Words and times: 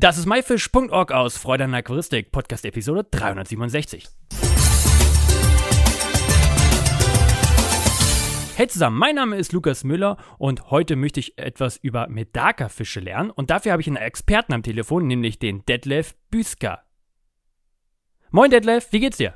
Das 0.00 0.16
ist 0.16 0.24
myfish.org 0.24 1.12
aus 1.12 1.36
Freude 1.36 1.64
an 1.64 1.74
Aquaristik, 1.74 2.32
Podcast 2.32 2.64
Episode 2.64 3.06
367. 3.10 4.06
Hey 8.56 8.66
zusammen, 8.66 8.96
mein 8.96 9.16
Name 9.16 9.36
ist 9.36 9.52
Lukas 9.52 9.84
Müller 9.84 10.16
und 10.38 10.70
heute 10.70 10.96
möchte 10.96 11.20
ich 11.20 11.36
etwas 11.36 11.76
über 11.76 12.08
Medaka-Fische 12.08 13.00
lernen 13.00 13.30
und 13.30 13.50
dafür 13.50 13.72
habe 13.72 13.82
ich 13.82 13.88
einen 13.88 13.96
Experten 13.96 14.54
am 14.54 14.62
Telefon, 14.62 15.06
nämlich 15.06 15.38
den 15.38 15.66
Detlef 15.66 16.14
Büsker. 16.30 16.82
Moin 18.30 18.50
Detlef, 18.50 18.90
wie 18.92 19.00
geht's 19.00 19.18
dir? 19.18 19.34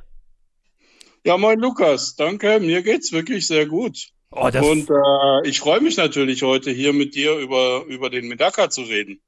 Ja, 1.27 1.37
moin 1.37 1.61
Lukas, 1.61 2.17
danke, 2.17 2.59
mir 2.61 2.81
geht's 2.81 3.13
wirklich 3.13 3.47
sehr 3.47 3.67
gut. 3.67 4.09
Oh, 4.31 4.47
und 4.47 4.89
äh, 4.89 5.47
ich 5.47 5.61
freue 5.61 5.83
mich 5.83 5.99
natürlich 5.99 6.43
heute 6.43 6.71
hier 6.71 6.95
mit 6.95 7.15
dir 7.15 7.37
über, 7.37 7.85
über 7.87 8.09
den 8.09 8.29
Medaka 8.29 8.71
zu 8.71 8.81
reden. 8.81 9.21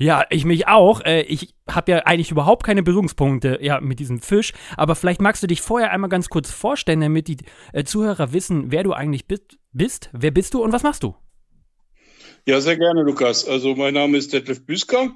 Ja, 0.00 0.24
ich 0.30 0.46
mich 0.46 0.66
auch. 0.66 1.02
Äh, 1.04 1.22
ich 1.22 1.54
habe 1.68 1.92
ja 1.92 1.98
eigentlich 1.98 2.30
überhaupt 2.30 2.64
keine 2.64 2.82
Berührungspunkte 2.82 3.58
ja, 3.60 3.82
mit 3.82 3.98
diesem 3.98 4.18
Fisch. 4.18 4.54
Aber 4.78 4.94
vielleicht 4.94 5.20
magst 5.20 5.42
du 5.42 5.46
dich 5.46 5.60
vorher 5.60 5.90
einmal 5.90 6.08
ganz 6.08 6.30
kurz 6.30 6.50
vorstellen, 6.50 7.02
damit 7.02 7.28
die 7.28 7.36
äh, 7.74 7.84
Zuhörer 7.84 8.32
wissen, 8.32 8.72
wer 8.72 8.82
du 8.82 8.94
eigentlich 8.94 9.26
bist. 9.26 10.08
Wer 10.12 10.30
bist 10.30 10.54
du 10.54 10.62
und 10.64 10.72
was 10.72 10.82
machst 10.82 11.02
du? 11.02 11.14
Ja, 12.46 12.62
sehr 12.62 12.78
gerne, 12.78 13.02
Lukas. 13.02 13.46
Also 13.46 13.74
mein 13.74 13.92
Name 13.92 14.16
ist 14.16 14.32
Detlef 14.32 14.64
Büsker. 14.64 15.10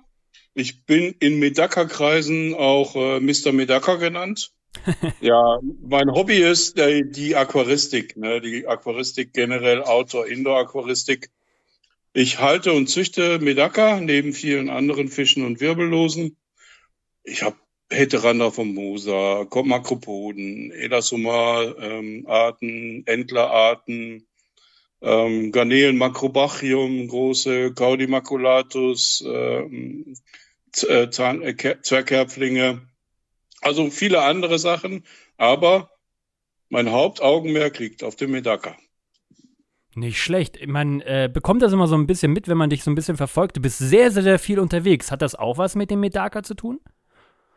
Ich 0.52 0.84
bin 0.84 1.14
in 1.18 1.38
Medaka-Kreisen 1.38 2.54
auch 2.54 2.94
äh, 2.94 3.20
Mr. 3.20 3.52
Medaka 3.52 3.94
genannt. 3.94 4.50
ja, 5.22 5.60
mein 5.80 6.10
Hobby 6.10 6.36
ist 6.36 6.78
äh, 6.78 7.04
die 7.08 7.36
Aquaristik, 7.36 8.18
ne? 8.18 8.42
die 8.42 8.68
Aquaristik 8.68 9.32
generell, 9.32 9.82
Outdoor-Indoor-Aquaristik. 9.82 11.30
Ich 12.16 12.38
halte 12.38 12.72
und 12.72 12.86
züchte 12.86 13.40
Medaka 13.40 13.98
neben 14.00 14.32
vielen 14.32 14.70
anderen 14.70 15.08
Fischen 15.08 15.44
und 15.44 15.60
Wirbellosen. 15.60 16.36
Ich 17.24 17.42
habe 17.42 17.56
Heteranda 17.90 18.52
vom 18.52 18.72
Mosa, 18.72 19.44
Makropoden, 19.52 20.70
Elasoma-Arten, 20.70 22.68
ähm, 22.70 23.02
Entlerarten, 23.06 24.28
ähm, 25.02 25.50
Garnelen 25.50 25.96
Macrobachium, 25.96 27.08
große 27.08 27.74
Caudimaculatus, 27.74 29.24
ähm, 29.26 30.14
äh, 30.88 31.02
äh, 31.02 31.10
Zwergkerpflinge, 31.10 32.88
also 33.60 33.90
viele 33.90 34.22
andere 34.22 34.60
Sachen, 34.60 35.04
aber 35.36 35.90
mein 36.68 36.92
Hauptaugenmerk 36.92 37.80
liegt 37.80 38.04
auf 38.04 38.14
dem 38.14 38.30
Medaka. 38.30 38.76
Nicht 39.96 40.20
schlecht. 40.20 40.66
Man 40.66 41.00
äh, 41.02 41.30
bekommt 41.32 41.62
das 41.62 41.72
immer 41.72 41.86
so 41.86 41.94
ein 41.94 42.06
bisschen 42.06 42.32
mit, 42.32 42.48
wenn 42.48 42.56
man 42.56 42.70
dich 42.70 42.82
so 42.82 42.90
ein 42.90 42.94
bisschen 42.94 43.16
verfolgt. 43.16 43.56
Du 43.56 43.60
bist 43.60 43.78
sehr, 43.78 44.10
sehr, 44.10 44.22
sehr 44.22 44.38
viel 44.38 44.58
unterwegs. 44.58 45.10
Hat 45.10 45.22
das 45.22 45.34
auch 45.34 45.58
was 45.58 45.76
mit 45.76 45.90
dem 45.90 46.00
Medaka 46.00 46.42
zu 46.42 46.54
tun? 46.54 46.80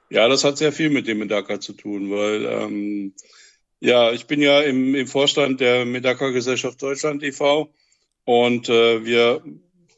Ja, 0.10 0.28
das 0.28 0.44
hat 0.44 0.58
sehr 0.58 0.72
viel 0.72 0.90
mit 0.90 1.08
dem 1.08 1.20
Medaka 1.20 1.60
zu 1.60 1.74
tun, 1.74 2.12
weil 2.12 2.46
ähm, 2.46 3.14
ja, 3.80 4.12
ich 4.12 4.26
bin 4.26 4.42
ja 4.42 4.62
im, 4.62 4.96
im 4.96 5.08
Vorstand 5.08 5.60
der 5.60 5.86
Medaka 5.86 6.30
Gesellschaft 6.30 6.82
Deutschland 6.82 7.24
e.V. 7.24 7.74
und 8.24 8.70
äh, 8.70 9.04
wir 9.04 9.42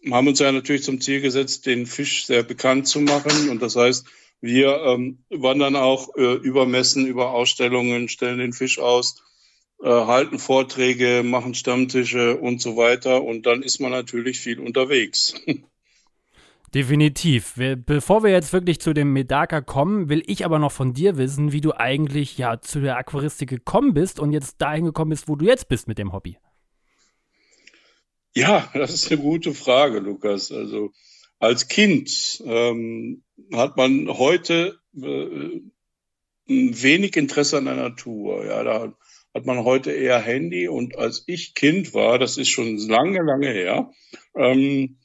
haben 0.10 0.28
uns 0.28 0.40
ja 0.40 0.52
natürlich 0.52 0.84
zum 0.84 1.02
Ziel 1.02 1.22
gesetzt, 1.22 1.66
den 1.66 1.86
Fisch 1.86 2.26
sehr 2.26 2.44
bekannt 2.44 2.88
zu 2.88 3.02
machen. 3.02 3.50
Und 3.50 3.62
das 3.62 3.76
heißt, 3.76 4.08
wir 4.42 4.82
ähm, 4.82 5.20
wandern 5.30 5.76
auch 5.76 6.16
äh, 6.16 6.36
über 6.36 6.66
Messen, 6.66 7.06
über 7.06 7.32
Ausstellungen, 7.32 8.08
stellen 8.08 8.40
den 8.40 8.54
Fisch 8.54 8.80
aus 8.80 9.22
äh, 9.82 9.90
halten 9.90 10.40
Vorträge, 10.40 11.24
machen 11.24 11.54
Stammtische 11.54 12.38
und 12.38 12.62
so 12.62 12.76
weiter. 12.76 13.24
Und 13.24 13.46
dann 13.46 13.64
ist 13.64 13.80
man 13.80 13.92
natürlich 13.92 14.40
viel 14.40 14.60
unterwegs. 14.60 15.36
Definitiv. 16.74 17.56
Bevor 17.86 18.24
wir 18.24 18.30
jetzt 18.30 18.54
wirklich 18.54 18.80
zu 18.80 18.94
dem 18.94 19.12
Medaka 19.12 19.62
kommen, 19.62 20.08
will 20.08 20.22
ich 20.28 20.46
aber 20.46 20.60
noch 20.60 20.72
von 20.72 20.94
dir 20.94 21.18
wissen, 21.18 21.52
wie 21.52 21.62
du 21.62 21.74
eigentlich 21.74 22.38
ja 22.38 22.62
zu 22.62 22.80
der 22.80 22.98
Aquaristik 22.98 23.50
gekommen 23.50 23.96
bist 23.96 24.20
und 24.20 24.32
jetzt 24.32 24.62
dahin 24.62 24.86
gekommen 24.86 25.10
bist, 25.10 25.28
wo 25.28 25.36
du 25.36 25.46
jetzt 25.46 25.68
bist 25.68 25.88
mit 25.88 25.98
dem 25.98 26.14
Hobby. 26.14 26.38
Ja, 28.36 28.70
das 28.76 28.94
ist 28.94 29.12
eine 29.12 29.20
gute 29.20 29.56
Frage, 29.56 30.00
Lukas. 30.00 30.52
Also 30.52 30.92
als 31.40 31.70
Kind 31.70 32.44
ähm, 32.46 33.24
hat 33.52 33.76
man 33.76 34.08
heute 34.08 34.78
äh, 34.96 35.62
wenig 36.46 37.18
Interesse 37.18 37.58
an 37.58 37.66
der 37.66 37.76
Natur. 37.76 38.46
Ja, 38.46 38.64
da 38.64 38.94
hat 39.34 39.46
man 39.46 39.64
heute 39.64 39.92
eher 39.92 40.20
Handy. 40.20 40.68
Und 40.68 40.98
als 40.98 41.24
ich 41.28 41.54
Kind 41.54 41.94
war, 41.94 42.20
das 42.20 42.38
ist 42.38 42.50
schon 42.50 42.78
lange, 42.78 43.22
lange 43.22 43.52
her, 43.52 43.92
ähm, 44.36 44.98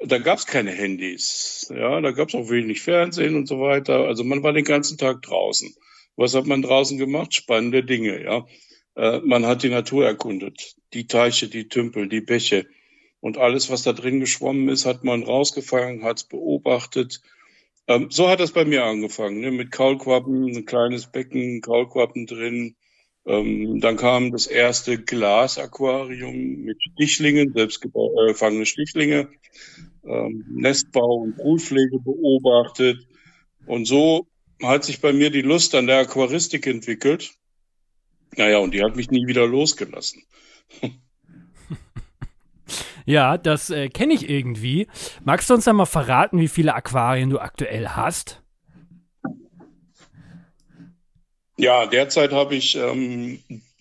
da 0.00 0.18
gab 0.18 0.38
es 0.38 0.46
keine 0.46 0.70
Handys. 0.70 1.72
Ja, 1.74 2.00
da 2.00 2.12
gab 2.12 2.28
es 2.28 2.34
auch 2.34 2.50
wenig 2.50 2.80
Fernsehen 2.80 3.34
und 3.34 3.48
so 3.48 3.60
weiter. 3.60 4.06
Also 4.06 4.24
man 4.24 4.42
war 4.42 4.52
den 4.52 4.64
ganzen 4.64 4.96
Tag 4.96 5.22
draußen. 5.22 5.74
Was 6.16 6.34
hat 6.34 6.46
man 6.46 6.62
draußen 6.62 6.98
gemacht? 6.98 7.34
Spannende 7.34 7.84
Dinge, 7.84 8.22
ja. 8.22 8.46
Äh, 8.96 9.20
man 9.24 9.46
hat 9.46 9.62
die 9.62 9.68
Natur 9.68 10.06
erkundet. 10.06 10.76
Die 10.94 11.06
Teiche, 11.06 11.48
die 11.48 11.68
Tümpel, 11.68 12.08
die 12.08 12.20
Bäche. 12.20 12.66
Und 13.20 13.38
alles, 13.38 13.70
was 13.70 13.82
da 13.82 13.92
drin 13.92 14.20
geschwommen 14.20 14.68
ist, 14.68 14.86
hat 14.86 15.02
man 15.02 15.24
rausgefangen, 15.24 16.04
hat 16.04 16.18
es 16.18 16.24
beobachtet. 16.24 17.20
Ähm, 17.88 18.08
so 18.10 18.28
hat 18.28 18.40
das 18.40 18.52
bei 18.52 18.64
mir 18.64 18.84
angefangen, 18.84 19.40
ne? 19.40 19.50
mit 19.50 19.72
Kaulquappen, 19.72 20.56
ein 20.56 20.66
kleines 20.66 21.10
Becken, 21.10 21.60
Kaulquappen 21.60 22.26
drin, 22.26 22.76
ähm, 23.28 23.80
dann 23.80 23.96
kam 23.96 24.32
das 24.32 24.46
erste 24.46 24.96
Glasaquarium 24.96 26.64
mit 26.64 26.78
Stichlingen, 26.82 27.52
selbstgefangene 27.52 28.62
äh, 28.62 28.66
Stichlinge, 28.66 29.28
ähm, 30.04 30.46
Nestbau 30.48 31.16
und 31.16 31.36
Brutpflege 31.36 31.98
beobachtet. 31.98 33.06
Und 33.66 33.84
so 33.84 34.26
hat 34.62 34.84
sich 34.84 35.02
bei 35.02 35.12
mir 35.12 35.30
die 35.30 35.42
Lust 35.42 35.74
an 35.74 35.86
der 35.86 35.98
Aquaristik 35.98 36.66
entwickelt. 36.66 37.34
Naja, 38.36 38.58
und 38.58 38.72
die 38.72 38.82
hat 38.82 38.96
mich 38.96 39.10
nie 39.10 39.26
wieder 39.26 39.46
losgelassen. 39.46 40.22
Ja, 43.04 43.38
das 43.38 43.70
äh, 43.70 43.88
kenne 43.88 44.12
ich 44.12 44.28
irgendwie. 44.28 44.86
Magst 45.24 45.48
du 45.48 45.54
uns 45.54 45.64
da 45.64 45.72
mal 45.72 45.86
verraten, 45.86 46.40
wie 46.40 46.46
viele 46.46 46.74
Aquarien 46.74 47.30
du 47.30 47.38
aktuell 47.38 47.88
hast? 47.88 48.42
Ja, 51.58 51.86
derzeit 51.86 52.30
habe 52.30 52.54
ich 52.54 52.76
ähm, 52.76 53.40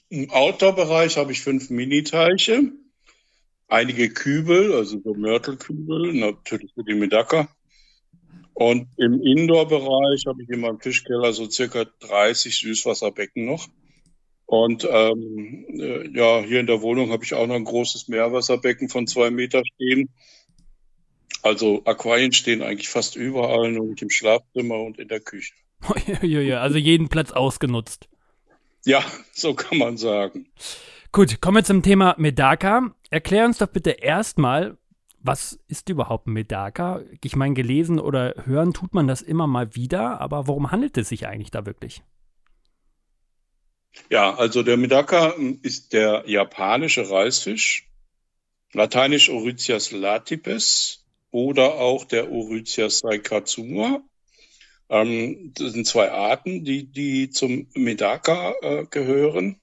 im 0.10 0.32
Outdoor-Bereich 0.32 1.18
habe 1.18 1.32
ich 1.32 1.42
fünf 1.42 1.70
Mini-Teiche, 1.70 2.72
einige 3.68 4.10
Kübel, 4.10 4.74
also 4.74 5.00
so 5.00 5.14
Mörtelkübel, 5.14 6.14
natürlich 6.14 6.74
für 6.74 6.84
die 6.84 6.96
Medaka. 6.96 7.48
Und 8.56 8.88
im 8.98 9.22
Indoor-Bereich 9.22 10.26
habe 10.26 10.42
ich 10.42 10.50
in 10.50 10.62
meinem 10.62 10.80
Fischkeller 10.80 11.34
so 11.34 11.48
circa 11.48 11.86
30 12.00 12.58
Süßwasserbecken 12.58 13.46
noch. 13.46 13.68
Und 14.48 14.88
ähm, 14.90 15.68
äh, 15.70 16.10
ja, 16.18 16.42
hier 16.42 16.60
in 16.60 16.66
der 16.66 16.82
Wohnung 16.82 17.12
habe 17.12 17.26
ich 17.26 17.36
auch 17.36 17.46
noch 17.46 17.56
ein 17.56 17.64
großes 17.66 18.08
Meerwasserbecken 18.08 18.90
von 18.90 19.06
zwei 19.06 19.30
Meter 19.30 19.62
stehen. 19.76 20.10
Also 21.44 21.84
Aquarien 21.86 22.34
stehen 22.34 22.64
eigentlich 22.64 22.90
fast 22.90 23.16
überall, 23.16 23.72
nur 23.72 23.86
nicht 23.86 24.02
im 24.02 24.10
Schlafzimmer 24.10 24.80
und 24.80 24.98
in 24.98 25.10
der 25.10 25.20
Küche. 25.20 25.54
Also 25.82 26.78
jeden 26.78 27.10
Platz 27.10 27.32
ausgenutzt. 27.32 28.08
Ja, 28.86 29.04
so 29.34 29.54
kann 29.54 29.78
man 29.78 29.98
sagen. 29.98 30.48
Gut, 31.12 31.42
kommen 31.42 31.58
wir 31.58 31.64
zum 31.64 31.84
Thema 31.84 32.16
Medaka. 32.18 32.94
Erklär 33.10 33.46
uns 33.46 33.58
doch 33.58 33.68
bitte 33.68 33.92
erstmal, 33.92 34.78
was 35.20 35.60
ist 35.68 35.90
überhaupt 35.90 36.28
Medaka? 36.28 37.02
Ich 37.24 37.36
meine, 37.36 37.54
gelesen 37.54 38.00
oder 38.00 38.34
hören 38.46 38.74
tut 38.74 38.94
man 38.94 39.08
das 39.08 39.22
immer 39.22 39.48
mal 39.48 39.76
wieder, 39.76 40.22
aber 40.22 40.48
worum 40.48 40.72
handelt 40.72 40.98
es 40.98 41.10
sich 41.10 41.28
eigentlich 41.28 41.52
da 41.52 41.66
wirklich? 41.66 42.02
Ja, 44.10 44.36
also 44.36 44.64
der 44.64 44.78
Medaka 44.78 45.34
ist 45.64 45.94
der 45.94 46.24
japanische 46.28 47.10
Reisfisch, 47.10 47.90
lateinisch 48.74 49.30
Oryzias 49.30 49.92
latipes 49.92 51.06
oder 51.32 51.76
auch 51.76 52.06
der 52.06 52.32
Oryzias 52.32 53.00
saikatsuma. 53.00 54.02
Ähm, 54.90 55.52
das 55.56 55.74
sind 55.74 55.86
zwei 55.86 56.12
Arten, 56.12 56.64
die, 56.64 56.86
die 56.86 57.30
zum 57.30 57.68
Medaka 57.76 58.54
äh, 58.62 58.86
gehören. 58.90 59.60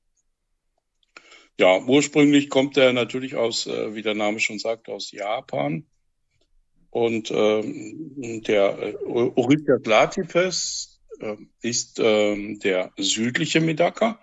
Ja, 1.58 1.80
ursprünglich 1.84 2.50
kommt 2.50 2.76
er 2.76 2.92
natürlich 2.92 3.36
aus, 3.36 3.66
äh, 3.66 3.94
wie 3.94 4.02
der 4.02 4.14
Name 4.14 4.40
schon 4.40 4.58
sagt, 4.58 4.88
aus 4.88 5.12
Japan. 5.12 5.86
Und 6.90 7.30
ähm, 7.30 8.42
der 8.46 8.78
äh, 8.78 8.94
Oryctia 9.04 9.78
platypes 9.82 11.00
äh, 11.20 11.36
ist 11.62 11.98
äh, 12.00 12.54
der 12.56 12.92
südliche 12.96 13.60
Medaka. 13.60 14.20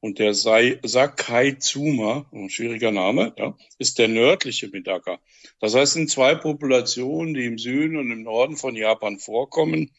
Und 0.00 0.18
der 0.18 0.34
Sai, 0.34 0.78
Sakaitsuma, 0.84 2.26
ein 2.30 2.50
schwieriger 2.50 2.92
Name, 2.92 3.34
ja, 3.38 3.56
ist 3.78 3.98
der 3.98 4.08
nördliche 4.08 4.68
Medaka. 4.68 5.18
Das 5.58 5.74
heißt, 5.74 5.84
es 5.84 5.92
sind 5.94 6.10
zwei 6.10 6.34
Populationen, 6.34 7.34
die 7.34 7.46
im 7.46 7.58
Süden 7.58 7.96
und 7.96 8.10
im 8.12 8.22
Norden 8.22 8.56
von 8.56 8.76
Japan 8.76 9.18
vorkommen 9.18 9.90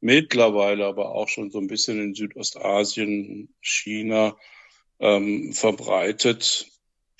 mittlerweile 0.00 0.86
aber 0.86 1.14
auch 1.14 1.28
schon 1.28 1.50
so 1.50 1.58
ein 1.58 1.66
bisschen 1.66 2.00
in 2.00 2.14
Südostasien, 2.14 3.54
China 3.60 4.36
ähm, 5.00 5.52
verbreitet. 5.52 6.68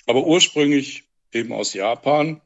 Aber 0.05 0.25
ursprünglich 0.25 1.03
eben 1.33 1.53
aus 1.53 1.73
Japan. 1.73 2.41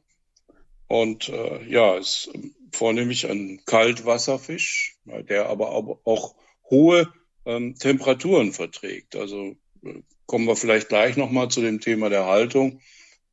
Und 0.88 1.28
äh, 1.28 1.64
ja, 1.68 1.96
es 1.96 2.30
vornehmlich 2.72 3.28
ein 3.30 3.62
Kaltwasserfisch, 3.64 4.96
der 5.04 5.48
aber 5.48 5.70
auch 6.04 6.34
hohe 6.70 7.12
ähm, 7.44 7.74
Temperaturen 7.74 8.52
verträgt. 8.52 9.16
Also 9.16 9.56
äh, 9.84 10.02
kommen 10.26 10.46
wir 10.46 10.56
vielleicht 10.56 10.88
gleich 10.88 11.16
nochmal 11.16 11.48
zu 11.48 11.60
dem 11.60 11.80
Thema 11.80 12.08
der 12.08 12.26
Haltung. 12.26 12.80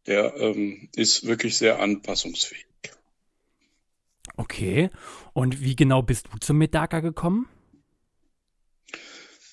Der 0.08 0.36
ähm, 0.38 0.90
ist 0.96 1.26
wirklich 1.26 1.58
sehr 1.58 1.80
anpassungsfähig. 1.80 2.69
Okay. 4.60 4.90
Und 5.32 5.62
wie 5.62 5.78
genau 5.78 6.02
bist 6.02 6.28
du 6.34 6.38
zum 6.40 6.58
Medaka 6.58 7.00
gekommen? 7.00 7.48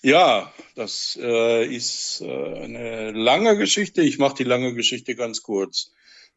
Ja, 0.03 0.53
das 0.75 1.17
äh, 1.23 1.65
ist 1.65 2.23
äh, 2.23 2.27
eine 2.27 3.13
lange 3.13 3.57
Geschichte. 3.57 4.03
Ich 4.03 4.19
mache 4.19 4.39
die 4.39 4.45
lange 4.45 4.75
Geschichte 4.75 5.15
ganz 5.15 5.45
kurz. 5.45 5.93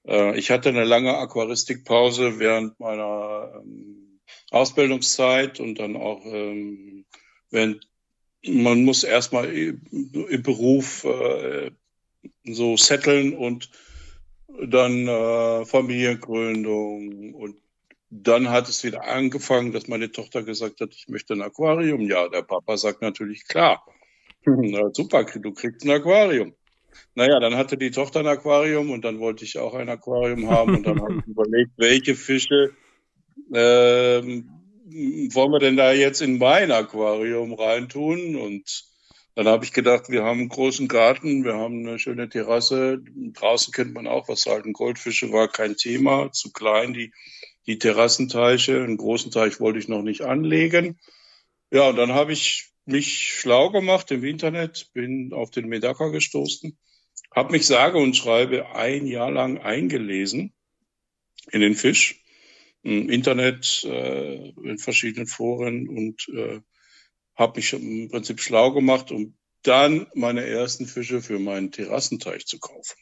Äh, 0.06 0.38
ich 0.38 0.52
hatte 0.52 0.70
eine 0.70 0.84
lange 0.84 1.18
Aquaristikpause 1.18 2.38
während 2.38 2.80
meiner 2.80 3.54
ähm, 3.56 4.20
Ausbildungszeit 4.52 5.60
und 5.60 5.80
dann 5.80 5.96
auch 5.96 6.24
ähm, 6.26 7.06
während 7.50 7.88
man 8.46 8.86
muss 8.86 9.04
erstmal 9.04 9.52
im 9.52 10.44
Beruf 10.44 11.06
äh, 11.06 11.72
so 12.44 12.78
setteln 12.78 13.36
und 13.36 13.72
dann 14.48 15.08
äh, 15.08 15.66
Familiengründung 15.66 17.34
und 17.34 17.56
dann 18.10 18.50
hat 18.50 18.68
es 18.70 18.84
wieder 18.84 19.04
angefangen, 19.04 19.72
dass 19.72 19.88
meine 19.88 20.12
Tochter 20.12 20.44
gesagt 20.44 20.82
hat, 20.82 20.94
ich 20.96 21.08
möchte 21.08 21.34
ein 21.34 21.42
Aquarium. 21.42 22.02
Ja, 22.02 22.28
der 22.28 22.42
Papa 22.42 22.78
sagt 22.78 23.02
natürlich 23.02 23.48
klar. 23.48 23.86
Na, 24.46 24.90
super, 24.94 25.26
du 25.26 25.54
kriegst 25.54 25.84
ein 25.84 25.92
Aquarium. 25.92 26.54
Naja, 27.14 27.40
dann 27.40 27.56
hatte 27.56 27.78
die 27.78 27.92
Tochter 27.92 28.22
ein 28.22 28.28
Aquarium 28.28 28.90
und 28.90 29.06
dann 29.06 29.20
wollte 29.20 29.46
ich 29.46 29.60
auch 29.60 29.76
ein 29.76 29.90
Aquarium 29.90 30.50
haben 30.50 30.76
und 30.76 30.88
dann 30.88 31.02
habe 31.02 31.20
ich 31.20 31.28
überlegt, 31.28 31.72
welche 31.78 32.16
Fische 32.16 32.74
ähm, 33.54 34.50
wollen 35.34 35.52
wir 35.52 35.60
denn 35.60 35.78
da 35.78 35.92
jetzt 35.92 36.22
in 36.22 36.40
mein 36.40 36.72
Aquarium 36.72 37.54
reintun? 37.54 38.36
Und 38.36 38.86
dann 39.36 39.48
habe 39.48 39.66
ich 39.66 39.72
gedacht, 39.72 40.10
wir 40.10 40.24
haben 40.24 40.40
einen 40.40 40.50
großen 40.50 40.88
Garten, 40.88 41.44
wir 41.44 41.56
haben 41.56 41.88
eine 41.88 42.00
schöne 42.00 42.28
Terrasse. 42.28 43.02
Draußen 43.34 43.72
kennt 43.72 43.94
man 43.94 44.08
auch 44.08 44.28
was 44.28 44.42
sagen. 44.42 44.74
Goldfische 44.74 45.32
war 45.32 45.48
kein 45.48 45.76
Thema, 45.76 46.32
zu 46.32 46.52
klein, 46.52 46.94
die 46.94 47.12
die 47.70 47.80
Terrassenteiche. 47.80 48.84
Einen 48.84 48.98
großen 48.98 49.32
Teich 49.32 49.60
wollte 49.60 49.80
ich 49.80 49.88
noch 49.88 50.02
nicht 50.02 50.22
anlegen. 50.22 51.00
Ja, 51.72 51.90
und 51.90 51.96
dann 51.96 52.14
habe 52.14 52.34
ich 52.34 52.72
mich 52.86 53.34
schlau 53.34 53.70
gemacht 53.70 54.10
im 54.12 54.24
Internet, 54.24 54.90
bin 54.94 55.32
auf 55.32 55.52
den 55.52 55.68
Medaka 55.68 56.08
gestoßen, 56.08 56.78
habe 57.36 57.52
mich 57.52 57.68
sage 57.68 58.00
und 58.00 58.18
schreibe 58.18 58.76
ein 58.76 59.06
Jahr 59.06 59.30
lang 59.30 59.60
eingelesen 59.60 60.54
in 61.52 61.62
den 61.62 61.76
Fisch, 61.76 62.24
im 62.82 63.10
Internet, 63.10 63.84
äh, 63.84 64.50
in 64.50 64.80
verschiedenen 64.80 65.28
Foren 65.28 65.88
und 65.88 66.28
äh, 66.30 66.62
habe 67.36 67.60
mich 67.60 67.74
im 67.74 68.10
Prinzip 68.10 68.42
schlau 68.42 68.72
gemacht, 68.72 69.12
um 69.12 69.38
dann 69.62 70.08
meine 70.16 70.44
ersten 70.44 70.88
Fische 70.88 71.22
für 71.22 71.38
meinen 71.38 71.72
Terrassenteich 71.72 72.48
zu 72.48 72.58
kaufen. 72.58 72.98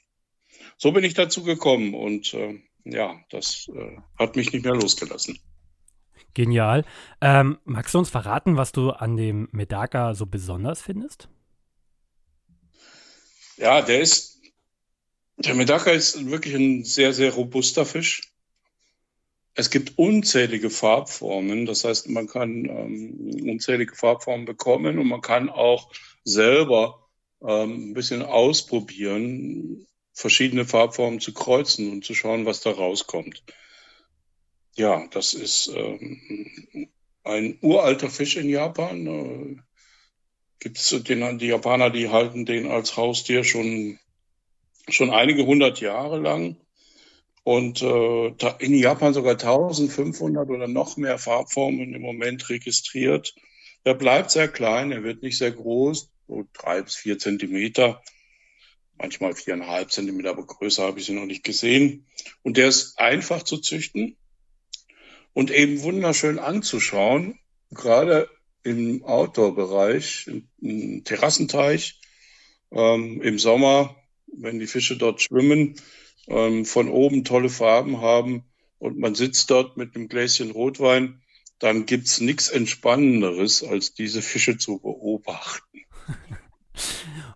So 0.78 0.92
bin 0.92 1.06
ich 1.06 1.14
dazu 1.14 1.44
gekommen 1.44 1.94
und 1.94 2.34
äh, 2.34 2.60
ja, 2.84 3.16
das 3.30 3.68
äh, 3.74 3.98
hat 4.18 4.36
mich 4.36 4.52
nicht 4.54 4.66
mehr 4.66 4.76
losgelassen. 4.76 5.40
Genial. 6.34 6.86
Ähm, 7.22 7.58
magst 7.66 7.94
du 7.94 8.00
uns 8.00 8.10
verraten, 8.10 8.58
was 8.58 8.72
du 8.72 8.92
an 8.92 9.18
dem 9.18 9.50
Medaka 9.52 10.14
so 10.14 10.26
besonders 10.26 10.82
findest? 10.82 11.30
Ja, 13.58 13.82
der 13.82 14.02
ist, 14.02 14.40
der 15.38 15.56
Medaka 15.56 15.92
ist 15.92 16.30
wirklich 16.30 16.54
ein 16.54 16.84
sehr, 16.84 17.14
sehr 17.14 17.34
robuster 17.34 17.86
Fisch. 17.86 18.34
Es 19.56 19.72
gibt 19.72 19.98
unzählige 19.98 20.70
Farbformen, 20.70 21.66
das 21.66 21.84
heißt, 21.84 22.10
man 22.10 22.28
kann 22.28 22.66
ähm, 22.66 23.50
unzählige 23.50 23.96
Farbformen 23.96 24.46
bekommen 24.46 25.00
und 25.00 25.08
man 25.08 25.22
kann 25.22 25.50
auch 25.50 25.92
selber 26.24 27.08
ähm, 27.42 27.90
ein 27.90 27.94
bisschen 27.96 28.22
ausprobieren, 28.22 29.88
verschiedene 30.18 30.66
Farbformen 30.66 31.20
zu 31.20 31.32
kreuzen 31.32 31.92
und 31.92 32.04
zu 32.04 32.16
schauen, 32.16 32.48
was 32.48 32.62
da 32.62 32.72
rauskommt. 32.72 33.44
Ja, 34.76 35.06
das 35.12 35.36
ist 35.36 35.72
ähm, 35.76 36.90
ein 37.24 37.60
uralter 37.62 38.10
Fisch 38.10 38.36
in 38.36 38.50
Japan. 38.50 39.06
Äh, 39.06 39.56
Gibt 40.60 40.80
es 40.80 40.90
den, 41.04 41.38
die 41.38 41.48
Japaner, 41.48 41.92
die 41.92 42.10
halten 42.10 42.48
den 42.48 42.66
als 42.68 42.98
Haustier 42.98 43.44
schon, 43.44 44.00
schon 44.90 45.12
einige 45.12 45.46
hundert 45.46 45.82
Jahre 45.82 46.20
lang. 46.20 46.58
Und 47.44 47.84
äh, 47.84 48.34
in 48.58 48.74
Japan 48.74 49.14
sogar 49.14 49.34
1500 49.34 50.50
oder 50.50 50.68
noch 50.68 50.98
mehr 50.98 51.20
Farbformen 51.20 51.94
im 51.94 52.02
Moment 52.02 52.50
registriert. 52.50 53.36
Er 53.84 53.94
bleibt 53.94 54.32
sehr 54.32 54.48
klein, 54.48 54.92
er 54.92 55.04
wird 55.04 55.22
nicht 55.22 55.38
sehr 55.38 55.52
groß, 55.52 56.10
so 56.28 56.48
drei 56.54 56.82
bis 56.82 56.96
vier 56.96 57.20
Zentimeter 57.20 58.02
manchmal 58.98 59.36
viereinhalb 59.36 59.92
Zentimeter, 59.92 60.32
aber 60.32 60.46
größer 60.46 60.84
habe 60.84 61.00
ich 61.00 61.06
sie 61.06 61.14
noch 61.14 61.26
nicht 61.26 61.44
gesehen. 61.44 62.06
Und 62.44 62.58
der 62.58 62.68
ist 62.68 63.00
einfach 63.00 63.44
zu 63.44 63.58
züchten 63.58 64.18
und 65.34 65.52
eben 65.52 65.82
wunderschön 65.82 66.40
anzuschauen, 66.40 67.40
gerade 67.72 68.30
im 68.64 69.04
Outdoor-Bereich, 69.04 70.30
im 70.62 71.04
Terrassenteich, 71.04 72.00
ähm, 72.72 73.22
im 73.22 73.40
Sommer, 73.40 73.96
wenn 74.28 74.60
die 74.60 74.68
Fische 74.68 74.98
dort 74.98 75.22
schwimmen, 75.22 75.76
ähm, 76.28 76.66
von 76.66 76.90
oben 76.90 77.24
tolle 77.24 77.50
Farben 77.50 78.02
haben 78.02 78.44
und 78.80 78.98
man 78.98 79.16
sitzt 79.16 79.50
dort 79.50 79.78
mit 79.78 79.96
einem 79.96 80.10
Gläschen 80.10 80.52
Rotwein, 80.52 81.22
dann 81.60 81.86
gibt's 81.86 82.20
nichts 82.20 82.50
Entspannenderes, 82.50 83.64
als 83.64 83.94
diese 83.94 84.22
Fische 84.22 84.58
zu 84.58 84.80
beobachten. 84.80 85.82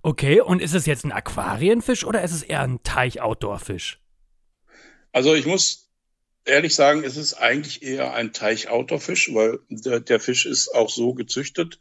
Okay, 0.03 0.41
und 0.41 0.61
ist 0.61 0.73
es 0.73 0.85
jetzt 0.85 1.03
ein 1.05 1.11
Aquarienfisch 1.11 2.05
oder 2.05 2.23
ist 2.23 2.31
es 2.31 2.43
eher 2.43 2.61
ein 2.61 2.81
Teich-Outdoor-Fisch? 2.83 3.99
Also 5.11 5.35
ich 5.35 5.45
muss 5.45 5.89
ehrlich 6.45 6.73
sagen, 6.73 7.03
es 7.03 7.17
ist 7.17 7.35
eigentlich 7.35 7.83
eher 7.83 8.13
ein 8.13 8.33
Teich-Outdoor-Fisch, 8.33 9.33
weil 9.33 9.59
der, 9.69 9.99
der 9.99 10.19
Fisch 10.19 10.45
ist 10.45 10.73
auch 10.73 10.89
so 10.89 11.13
gezüchtet, 11.13 11.79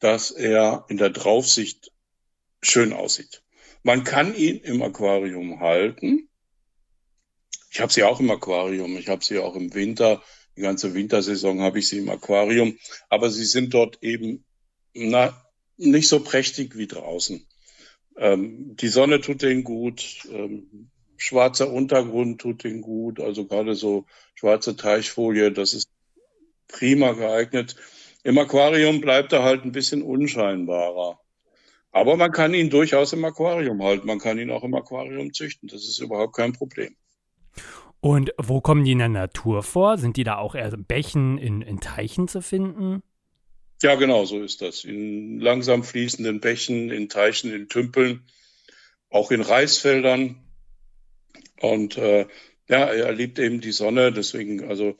dass 0.00 0.30
er 0.30 0.84
in 0.88 0.98
der 0.98 1.10
Draufsicht 1.10 1.92
schön 2.62 2.92
aussieht. 2.92 3.42
Man 3.82 4.04
kann 4.04 4.34
ihn 4.34 4.58
im 4.58 4.82
Aquarium 4.82 5.60
halten. 5.60 6.28
Ich 7.70 7.80
habe 7.80 7.92
sie 7.92 8.02
auch 8.02 8.20
im 8.20 8.30
Aquarium. 8.30 8.96
Ich 8.96 9.08
habe 9.08 9.24
sie 9.24 9.38
auch 9.38 9.54
im 9.54 9.72
Winter. 9.74 10.22
Die 10.56 10.62
ganze 10.62 10.94
Wintersaison 10.94 11.60
habe 11.60 11.78
ich 11.78 11.88
sie 11.88 11.98
im 11.98 12.08
Aquarium. 12.08 12.78
Aber 13.08 13.30
sie 13.30 13.44
sind 13.44 13.72
dort 13.74 14.02
eben 14.02 14.44
na, 14.92 15.45
nicht 15.76 16.08
so 16.08 16.20
prächtig 16.20 16.76
wie 16.76 16.86
draußen. 16.86 17.46
Ähm, 18.16 18.76
die 18.76 18.88
Sonne 18.88 19.20
tut 19.20 19.42
denen 19.42 19.64
gut, 19.64 20.26
ähm, 20.32 20.90
schwarzer 21.16 21.70
Untergrund 21.70 22.40
tut 22.40 22.64
denen 22.64 22.80
gut, 22.80 23.20
also 23.20 23.46
gerade 23.46 23.74
so 23.74 24.06
schwarze 24.34 24.76
Teichfolie, 24.76 25.52
das 25.52 25.74
ist 25.74 25.88
prima 26.68 27.12
geeignet. 27.12 27.76
Im 28.22 28.38
Aquarium 28.38 29.00
bleibt 29.00 29.32
er 29.32 29.42
halt 29.42 29.64
ein 29.64 29.72
bisschen 29.72 30.02
unscheinbarer. 30.02 31.20
Aber 31.92 32.16
man 32.16 32.32
kann 32.32 32.52
ihn 32.52 32.68
durchaus 32.68 33.12
im 33.12 33.24
Aquarium 33.24 33.82
halten. 33.82 34.06
Man 34.06 34.18
kann 34.18 34.38
ihn 34.38 34.50
auch 34.50 34.64
im 34.64 34.74
Aquarium 34.74 35.32
züchten. 35.32 35.68
Das 35.68 35.82
ist 35.82 35.98
überhaupt 35.98 36.36
kein 36.36 36.52
Problem. 36.52 36.94
Und 38.00 38.32
wo 38.36 38.60
kommen 38.60 38.84
die 38.84 38.92
in 38.92 38.98
der 38.98 39.08
Natur 39.08 39.62
vor? 39.62 39.96
Sind 39.96 40.16
die 40.16 40.24
da 40.24 40.36
auch 40.36 40.54
eher 40.54 40.76
Bächen, 40.76 41.38
in, 41.38 41.62
in 41.62 41.80
Teichen 41.80 42.28
zu 42.28 42.42
finden? 42.42 43.02
Ja, 43.82 43.94
genau, 43.94 44.24
so 44.24 44.42
ist 44.42 44.62
das. 44.62 44.84
In 44.84 45.38
langsam 45.38 45.84
fließenden 45.84 46.40
Bächen, 46.40 46.90
in 46.90 47.08
Teichen, 47.08 47.52
in 47.52 47.68
Tümpeln, 47.68 48.26
auch 49.10 49.30
in 49.30 49.42
Reisfeldern. 49.42 50.42
Und 51.60 51.98
äh, 51.98 52.26
ja, 52.68 52.84
er 52.86 53.12
liebt 53.12 53.38
eben 53.38 53.60
die 53.60 53.72
Sonne, 53.72 54.12
deswegen, 54.12 54.64
also 54.68 54.96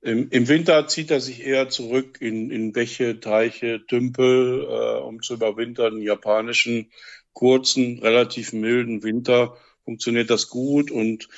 im, 0.00 0.30
im 0.30 0.48
Winter 0.48 0.86
zieht 0.88 1.10
er 1.10 1.20
sich 1.20 1.44
eher 1.44 1.68
zurück 1.68 2.18
in, 2.20 2.50
in 2.50 2.72
Bäche, 2.72 3.20
Teiche, 3.20 3.84
Tümpel, 3.86 4.64
äh, 4.64 5.00
um 5.02 5.20
zu 5.20 5.34
überwintern. 5.34 5.96
Im 5.96 6.02
japanischen 6.02 6.90
kurzen, 7.32 7.98
relativ 7.98 8.52
milden 8.52 9.02
Winter 9.02 9.56
funktioniert 9.84 10.30
das 10.30 10.48
gut 10.48 10.90
und 10.90 11.28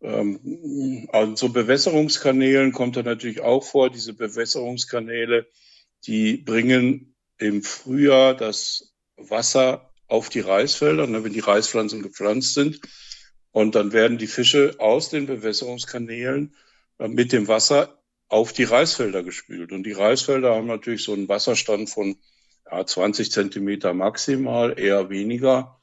ähm, 0.00 1.08
an 1.12 1.36
so 1.36 1.50
Bewässerungskanälen 1.50 2.72
kommt 2.72 2.96
er 2.96 3.02
natürlich 3.02 3.40
auch 3.40 3.64
vor. 3.64 3.90
Diese 3.90 4.14
Bewässerungskanäle 4.14 5.46
die 6.06 6.36
bringen 6.36 7.14
im 7.38 7.62
Frühjahr 7.62 8.34
das 8.34 8.94
Wasser 9.16 9.90
auf 10.06 10.28
die 10.28 10.40
Reisfelder, 10.40 11.06
ne, 11.06 11.24
wenn 11.24 11.32
die 11.32 11.40
Reispflanzen 11.40 12.02
gepflanzt 12.02 12.54
sind. 12.54 12.80
Und 13.50 13.74
dann 13.74 13.92
werden 13.92 14.18
die 14.18 14.26
Fische 14.26 14.76
aus 14.78 15.10
den 15.10 15.26
Bewässerungskanälen 15.26 16.54
äh, 16.98 17.08
mit 17.08 17.32
dem 17.32 17.48
Wasser 17.48 18.02
auf 18.28 18.52
die 18.52 18.64
Reisfelder 18.64 19.22
gespült. 19.22 19.72
Und 19.72 19.84
die 19.84 19.92
Reisfelder 19.92 20.54
haben 20.54 20.66
natürlich 20.66 21.02
so 21.02 21.12
einen 21.12 21.28
Wasserstand 21.28 21.90
von 21.90 22.16
ja, 22.70 22.84
20 22.84 23.30
Zentimeter 23.30 23.92
maximal, 23.92 24.78
eher 24.78 25.10
weniger. 25.10 25.80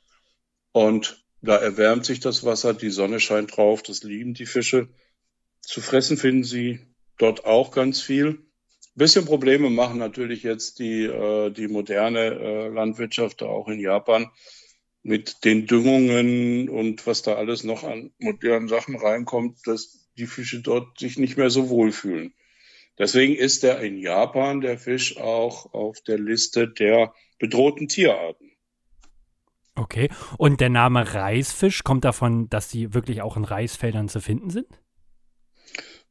Und 0.71 1.23
da 1.41 1.55
erwärmt 1.57 2.05
sich 2.05 2.19
das 2.19 2.43
Wasser, 2.43 2.73
die 2.73 2.89
Sonne 2.89 3.19
scheint 3.19 3.55
drauf, 3.55 3.83
das 3.83 4.03
lieben 4.03 4.33
die 4.33 4.45
Fische. 4.45 4.89
Zu 5.61 5.81
fressen 5.81 6.17
finden 6.17 6.43
sie 6.43 6.79
dort 7.17 7.45
auch 7.45 7.71
ganz 7.71 8.01
viel. 8.01 8.48
Bisschen 8.99 9.23
Probleme 9.23 9.69
machen 9.69 9.97
natürlich 9.97 10.43
jetzt 10.43 10.79
die, 10.79 11.05
äh, 11.05 11.51
die 11.51 11.69
moderne 11.69 12.19
äh, 12.19 12.67
Landwirtschaft 12.67 13.41
auch 13.43 13.69
in 13.69 13.79
Japan 13.79 14.29
mit 15.03 15.45
den 15.45 15.67
Düngungen 15.67 16.67
und 16.67 17.07
was 17.07 17.21
da 17.21 17.35
alles 17.35 17.63
noch 17.63 17.85
an 17.85 18.11
modernen 18.19 18.67
Sachen 18.67 18.97
reinkommt, 18.97 19.65
dass 19.65 20.09
die 20.17 20.25
Fische 20.25 20.61
dort 20.61 20.99
sich 20.99 21.17
nicht 21.17 21.37
mehr 21.37 21.49
so 21.49 21.69
wohlfühlen. 21.69 22.33
Deswegen 22.97 23.35
ist 23.35 23.63
er 23.63 23.79
in 23.79 23.99
Japan, 23.99 24.59
der 24.59 24.77
Fisch, 24.77 25.15
auch 25.15 25.73
auf 25.73 26.01
der 26.01 26.19
Liste 26.19 26.67
der 26.67 27.13
bedrohten 27.39 27.87
Tierarten. 27.87 28.51
Okay. 29.75 30.09
Und 30.37 30.59
der 30.59 30.69
Name 30.69 31.13
Reisfisch 31.13 31.85
kommt 31.85 32.03
davon, 32.03 32.49
dass 32.49 32.69
sie 32.69 32.93
wirklich 32.93 33.21
auch 33.21 33.37
in 33.37 33.45
Reisfeldern 33.45 34.09
zu 34.09 34.19
finden 34.19 34.49
sind? 34.49 34.67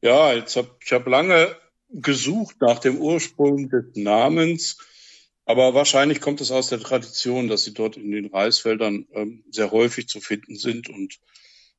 Ja, 0.01 0.33
jetzt 0.33 0.55
hab, 0.55 0.79
ich 0.83 0.91
habe 0.91 1.07
lange 1.11 1.55
gesucht 1.89 2.57
nach 2.61 2.79
dem 2.79 2.97
Ursprung 2.97 3.69
des 3.69 3.95
Namens, 3.95 4.77
aber 5.45 5.73
wahrscheinlich 5.73 6.21
kommt 6.21 6.41
es 6.41 6.51
aus 6.51 6.69
der 6.69 6.79
Tradition, 6.79 7.47
dass 7.47 7.63
sie 7.63 7.73
dort 7.73 7.97
in 7.97 8.11
den 8.11 8.27
Reisfeldern 8.27 9.07
ähm, 9.13 9.43
sehr 9.49 9.71
häufig 9.71 10.07
zu 10.07 10.21
finden 10.21 10.55
sind 10.55 10.89
und 10.89 11.19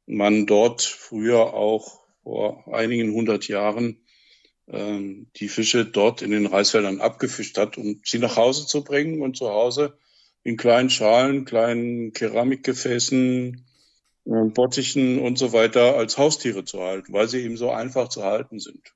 man 0.07 0.47
dort 0.47 0.83
früher 0.83 1.55
auch 1.55 2.01
vor 2.25 2.67
einigen 2.75 3.13
hundert 3.13 3.47
Jahren 3.47 4.01
ähm, 4.67 5.29
die 5.37 5.49
Fische 5.49 5.85
dort 5.85 6.23
in 6.23 6.33
den 6.33 6.47
Reisfeldern 6.47 7.01
abgefischt 7.01 7.59
hat, 7.59 7.79
um 7.79 8.01
sie 8.05 8.19
nach 8.19 8.37
Hause 8.37 8.67
zu 8.67 8.83
bringen 8.83 9.23
und 9.23 9.37
zu 9.37 9.49
Hause 9.49 9.97
in 10.43 10.57
kleinen 10.57 10.91
Schalen, 10.91 11.45
kleinen 11.45 12.13
Keramikgefäßen, 12.13 13.67
äh, 14.27 14.31
Bottichen 14.53 15.21
und 15.21 15.39
so 15.39 15.53
weiter 15.53 15.97
als 15.97 16.19
Haustiere 16.19 16.65
zu 16.65 16.81
halten, 16.81 17.13
weil 17.13 17.29
sie 17.29 17.43
eben 17.43 17.57
so 17.57 17.71
einfach 17.71 18.09
zu 18.09 18.25
halten 18.25 18.59
sind. 18.59 18.93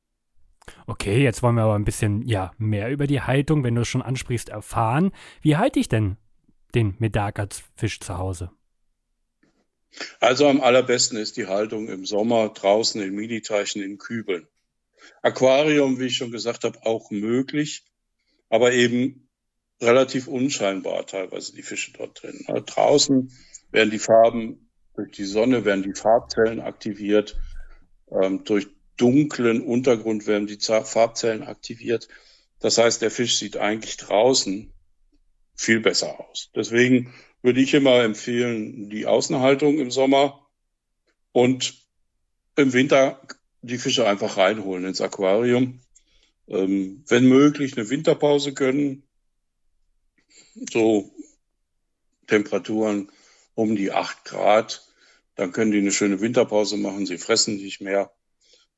Okay, 0.86 1.22
jetzt 1.22 1.42
wollen 1.42 1.56
wir 1.56 1.62
aber 1.62 1.74
ein 1.74 1.84
bisschen 1.84 2.26
ja, 2.26 2.52
mehr 2.58 2.90
über 2.90 3.06
die 3.06 3.20
Haltung, 3.20 3.64
wenn 3.64 3.74
du 3.74 3.82
es 3.82 3.88
schon 3.88 4.02
ansprichst, 4.02 4.48
erfahren. 4.48 5.12
Wie 5.40 5.56
halte 5.56 5.78
ich 5.78 5.88
denn 5.88 6.16
den 6.74 6.94
Medaka-Fisch 6.98 8.00
zu 8.00 8.18
Hause? 8.18 8.50
Also 10.20 10.48
am 10.48 10.60
allerbesten 10.60 11.18
ist 11.18 11.36
die 11.36 11.46
Haltung 11.46 11.88
im 11.88 12.04
Sommer 12.04 12.48
draußen 12.48 13.00
in 13.00 13.14
Miniteichen 13.14 13.82
in 13.82 13.98
Kübeln. 13.98 14.48
Aquarium, 15.22 15.98
wie 15.98 16.06
ich 16.06 16.16
schon 16.16 16.32
gesagt 16.32 16.64
habe, 16.64 16.84
auch 16.84 17.10
möglich, 17.10 17.84
aber 18.48 18.72
eben 18.72 19.28
relativ 19.80 20.28
unscheinbar 20.28 21.06
teilweise 21.06 21.54
die 21.54 21.62
Fische 21.62 21.92
dort 21.92 22.22
drin. 22.22 22.44
Also 22.46 22.62
draußen 22.66 23.30
werden 23.70 23.90
die 23.90 23.98
Farben 23.98 24.70
durch 24.94 25.12
die 25.12 25.24
Sonne, 25.24 25.64
werden 25.64 25.82
die 25.82 25.98
Farbzellen 25.98 26.60
aktiviert, 26.60 27.36
ähm, 28.10 28.44
durch 28.44 28.68
dunklen 28.96 29.60
Untergrund 29.60 30.26
werden 30.26 30.46
die 30.46 30.58
Farbzellen 30.58 31.42
aktiviert. 31.42 32.08
Das 32.60 32.78
heißt, 32.78 33.02
der 33.02 33.10
Fisch 33.10 33.36
sieht 33.36 33.56
eigentlich 33.56 33.96
draußen 33.96 34.72
viel 35.56 35.80
besser 35.80 36.20
aus. 36.20 36.50
Deswegen 36.54 37.12
würde 37.42 37.60
ich 37.60 37.74
immer 37.74 38.02
empfehlen, 38.02 38.88
die 38.88 39.06
Außenhaltung 39.06 39.78
im 39.78 39.90
Sommer 39.90 40.46
und 41.32 41.74
im 42.56 42.72
Winter 42.72 43.20
die 43.62 43.78
Fische 43.78 44.06
einfach 44.06 44.36
reinholen 44.36 44.84
ins 44.84 45.00
Aquarium. 45.00 45.80
Ähm, 46.46 47.04
wenn 47.08 47.26
möglich 47.26 47.76
eine 47.76 47.88
Winterpause 47.88 48.52
gönnen. 48.52 49.02
So 50.72 51.10
Temperaturen 52.26 53.10
um 53.54 53.76
die 53.76 53.92
acht 53.92 54.24
Grad. 54.24 54.86
Dann 55.36 55.52
können 55.52 55.72
die 55.72 55.78
eine 55.78 55.92
schöne 55.92 56.20
Winterpause 56.20 56.76
machen. 56.76 57.06
Sie 57.06 57.18
fressen 57.18 57.56
nicht 57.56 57.80
mehr. 57.80 58.12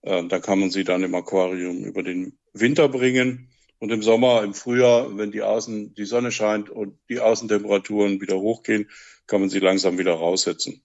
Äh, 0.07 0.29
da 0.29 0.39
kann 0.39 0.61
man 0.61 0.71
sie 0.71 0.85
dann 0.85 1.03
im 1.03 1.15
Aquarium 1.15 1.85
über 1.85 2.03
den 2.03 2.39
Winter 2.53 2.89
bringen. 2.89 3.51
Und 3.79 3.93
im 3.93 4.03
Sommer, 4.03 4.43
im 4.43 4.55
Frühjahr, 4.55 5.19
wenn 5.19 5.33
die 5.33 5.43
Außen, 5.43 5.95
die 5.95 6.07
Sonne 6.07 6.33
scheint 6.33 6.71
und 6.71 6.99
die 7.11 7.21
Außentemperaturen 7.21 8.23
wieder 8.23 8.39
hochgehen, 8.39 8.89
kann 9.27 9.41
man 9.41 9.51
sie 9.51 9.59
langsam 9.59 9.99
wieder 9.99 10.15
raussetzen. 10.15 10.83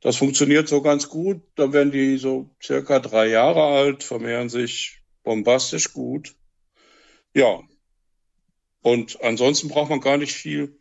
Das 0.00 0.16
funktioniert 0.16 0.66
so 0.66 0.80
ganz 0.80 1.10
gut. 1.10 1.42
Da 1.56 1.74
werden 1.74 1.90
die 1.90 2.16
so 2.16 2.48
circa 2.62 3.00
drei 3.00 3.26
Jahre 3.26 3.64
alt, 3.64 4.02
vermehren 4.02 4.48
sich 4.48 5.02
bombastisch 5.24 5.92
gut. 5.92 6.34
Ja. 7.34 7.60
Und 8.80 9.22
ansonsten 9.22 9.68
braucht 9.68 9.90
man 9.90 10.00
gar 10.00 10.16
nicht 10.16 10.32
viel 10.32 10.78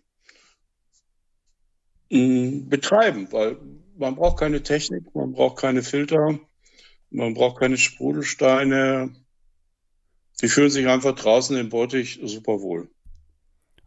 mm, 2.12 2.70
betreiben, 2.70 3.28
weil 3.32 3.58
man 3.98 4.16
braucht 4.16 4.40
keine 4.40 4.64
Technik, 4.64 5.14
man 5.14 5.34
braucht 5.34 5.60
keine 5.60 5.84
Filter, 5.84 6.40
man 7.10 7.34
braucht 7.34 7.60
keine 7.60 7.78
Sprudelsteine. 7.78 9.12
Die 10.42 10.48
fühlen 10.48 10.70
sich 10.70 10.88
einfach 10.88 11.16
draußen 11.16 11.58
im 11.58 11.70
Bottich 11.70 12.20
super 12.24 12.62
wohl. 12.62 12.90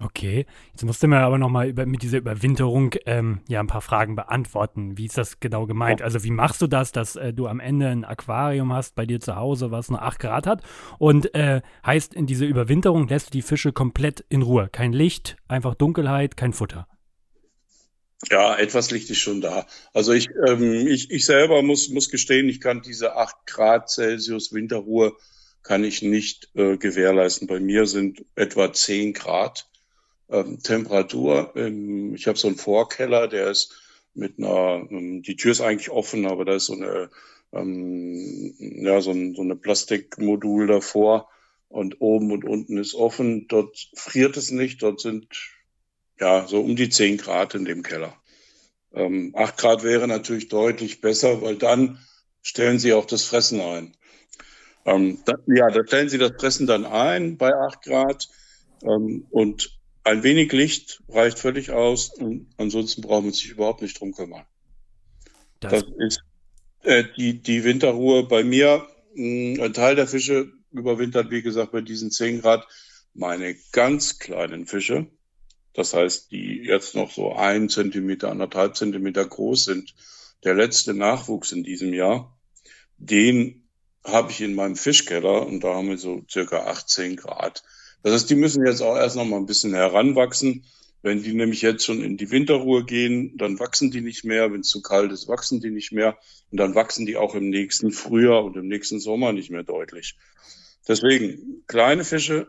Okay, 0.04 0.46
jetzt 0.72 0.84
musst 0.84 1.02
du 1.02 1.06
mir 1.06 1.18
aber 1.18 1.38
nochmal 1.38 1.68
über, 1.68 1.86
mit 1.86 2.02
dieser 2.02 2.18
Überwinterung 2.18 2.94
ähm, 3.06 3.40
ja 3.48 3.60
ein 3.60 3.68
paar 3.68 3.80
Fragen 3.80 4.16
beantworten. 4.16 4.98
Wie 4.98 5.06
ist 5.06 5.16
das 5.16 5.38
genau 5.38 5.66
gemeint? 5.66 6.02
Also 6.02 6.24
wie 6.24 6.32
machst 6.32 6.60
du 6.60 6.66
das, 6.66 6.90
dass 6.90 7.14
äh, 7.14 7.32
du 7.32 7.46
am 7.46 7.60
Ende 7.60 7.88
ein 7.88 8.04
Aquarium 8.04 8.72
hast 8.72 8.96
bei 8.96 9.06
dir 9.06 9.20
zu 9.20 9.36
Hause, 9.36 9.70
was 9.70 9.90
nur 9.90 10.02
8 10.02 10.18
Grad 10.18 10.46
hat? 10.46 10.62
Und 10.98 11.34
äh, 11.34 11.62
heißt, 11.86 12.14
in 12.14 12.26
dieser 12.26 12.46
Überwinterung 12.46 13.06
lässt 13.06 13.28
du 13.28 13.30
die 13.30 13.42
Fische 13.42 13.72
komplett 13.72 14.24
in 14.28 14.42
Ruhe. 14.42 14.68
Kein 14.70 14.92
Licht, 14.92 15.36
einfach 15.46 15.76
Dunkelheit, 15.76 16.36
kein 16.36 16.52
Futter. 16.52 16.88
Ja, 18.30 18.56
etwas 18.56 18.90
Licht 18.90 19.10
ist 19.10 19.18
schon 19.18 19.40
da. 19.40 19.66
Also 19.92 20.12
ich, 20.12 20.28
ähm, 20.46 20.86
ich, 20.86 21.10
ich 21.10 21.24
selber 21.24 21.62
muss, 21.62 21.88
muss 21.88 22.08
gestehen, 22.08 22.48
ich 22.48 22.60
kann 22.60 22.82
diese 22.82 23.16
8 23.16 23.46
Grad 23.46 23.90
Celsius 23.90 24.52
Winterruhe 24.52 25.16
kann 25.62 25.84
ich 25.84 26.02
nicht 26.02 26.50
äh, 26.54 26.76
gewährleisten. 26.76 27.46
Bei 27.46 27.60
mir 27.60 27.86
sind 27.86 28.24
etwa 28.34 28.72
10 28.72 29.12
Grad 29.12 29.68
ähm, 30.28 30.60
Temperatur. 30.62 31.52
Ähm, 31.56 32.14
ich 32.14 32.26
habe 32.26 32.38
so 32.38 32.48
einen 32.48 32.56
Vorkeller, 32.56 33.28
der 33.28 33.50
ist 33.50 33.74
mit 34.14 34.38
einer, 34.38 34.86
ähm, 34.90 35.22
die 35.22 35.36
Tür 35.36 35.52
ist 35.52 35.60
eigentlich 35.60 35.90
offen, 35.90 36.26
aber 36.26 36.44
da 36.44 36.54
ist 36.54 36.66
so 36.66 36.74
eine, 36.74 37.10
ähm, 37.52 38.54
ja, 38.58 39.00
so, 39.00 39.10
ein, 39.10 39.34
so 39.34 39.42
eine 39.42 39.56
Plastikmodul 39.56 40.66
davor 40.66 41.28
und 41.68 42.00
oben 42.00 42.32
und 42.32 42.44
unten 42.44 42.76
ist 42.78 42.94
offen. 42.94 43.46
Dort 43.48 43.90
friert 43.94 44.36
es 44.36 44.50
nicht, 44.50 44.82
dort 44.82 45.00
sind 45.00 45.28
ja 46.20 46.46
so 46.46 46.60
um 46.60 46.76
die 46.76 46.88
10 46.88 47.18
Grad 47.18 47.54
in 47.54 47.64
dem 47.64 47.82
Keller. 47.82 48.16
Ähm, 48.92 49.32
8 49.36 49.56
Grad 49.56 49.82
wäre 49.82 50.06
natürlich 50.06 50.48
deutlich 50.48 51.00
besser, 51.00 51.42
weil 51.42 51.56
dann 51.56 51.98
stellen 52.42 52.78
Sie 52.78 52.92
auch 52.92 53.06
das 53.06 53.24
Fressen 53.24 53.60
ein. 53.60 53.96
Ähm, 54.84 55.18
da, 55.24 55.34
ja, 55.46 55.68
da 55.70 55.86
stellen 55.86 56.08
Sie 56.08 56.18
das 56.18 56.32
Fressen 56.38 56.66
dann 56.66 56.84
ein 56.84 57.36
bei 57.36 57.54
8 57.54 57.82
Grad 57.82 58.28
ähm, 58.82 59.26
und 59.30 59.78
ein 60.04 60.22
wenig 60.22 60.52
Licht 60.52 61.02
reicht 61.08 61.38
völlig 61.38 61.70
aus 61.70 62.12
und 62.14 62.52
ansonsten 62.56 63.02
braucht 63.02 63.24
man 63.24 63.32
sich 63.32 63.50
überhaupt 63.50 63.82
nicht 63.82 63.98
drum 64.00 64.12
kümmern. 64.12 64.44
Das, 65.60 65.72
das 65.72 65.84
ist 65.98 66.22
äh, 66.82 67.04
die, 67.16 67.40
die 67.40 67.64
Winterruhe 67.64 68.24
bei 68.24 68.42
mir. 68.42 68.86
Mh, 69.14 69.56
hm, 69.56 69.62
ein 69.62 69.72
Teil 69.72 69.94
der 69.94 70.08
Fische 70.08 70.50
überwintert, 70.72 71.30
wie 71.30 71.42
gesagt, 71.42 71.72
bei 71.72 71.80
diesen 71.80 72.10
10 72.10 72.40
Grad. 72.40 72.66
Meine 73.14 73.54
ganz 73.72 74.18
kleinen 74.18 74.66
Fische, 74.66 75.06
das 75.74 75.94
heißt, 75.94 76.30
die 76.30 76.62
jetzt 76.64 76.94
noch 76.94 77.10
so 77.10 77.34
ein 77.34 77.68
Zentimeter, 77.68 78.30
anderthalb 78.30 78.76
Zentimeter 78.76 79.24
groß 79.24 79.64
sind, 79.64 79.94
der 80.44 80.54
letzte 80.54 80.94
Nachwuchs 80.94 81.52
in 81.52 81.62
diesem 81.62 81.94
Jahr, 81.94 82.36
den 82.98 83.68
habe 84.04 84.30
ich 84.30 84.40
in 84.40 84.54
meinem 84.54 84.76
Fischkeller 84.76 85.46
und 85.46 85.62
da 85.62 85.74
haben 85.74 85.88
wir 85.88 85.98
so 85.98 86.22
circa 86.28 86.66
18 86.66 87.16
Grad. 87.16 87.62
Das 88.02 88.12
heißt, 88.12 88.30
die 88.30 88.34
müssen 88.34 88.66
jetzt 88.66 88.82
auch 88.82 88.96
erst 88.96 89.16
noch 89.16 89.24
mal 89.24 89.36
ein 89.36 89.46
bisschen 89.46 89.74
heranwachsen. 89.74 90.64
Wenn 91.02 91.22
die 91.22 91.34
nämlich 91.34 91.62
jetzt 91.62 91.84
schon 91.84 92.02
in 92.02 92.16
die 92.16 92.30
Winterruhe 92.30 92.84
gehen, 92.84 93.36
dann 93.36 93.58
wachsen 93.58 93.90
die 93.90 94.00
nicht 94.00 94.24
mehr. 94.24 94.52
Wenn 94.52 94.60
es 94.60 94.68
zu 94.68 94.82
kalt 94.82 95.10
ist, 95.10 95.28
wachsen 95.28 95.60
die 95.60 95.70
nicht 95.70 95.92
mehr. 95.92 96.16
Und 96.50 96.58
dann 96.58 96.74
wachsen 96.74 97.06
die 97.06 97.16
auch 97.16 97.34
im 97.34 97.50
nächsten 97.50 97.90
Frühjahr 97.90 98.44
und 98.44 98.56
im 98.56 98.68
nächsten 98.68 99.00
Sommer 99.00 99.32
nicht 99.32 99.50
mehr 99.50 99.64
deutlich. 99.64 100.16
Deswegen, 100.86 101.64
kleine 101.66 102.04
Fische 102.04 102.46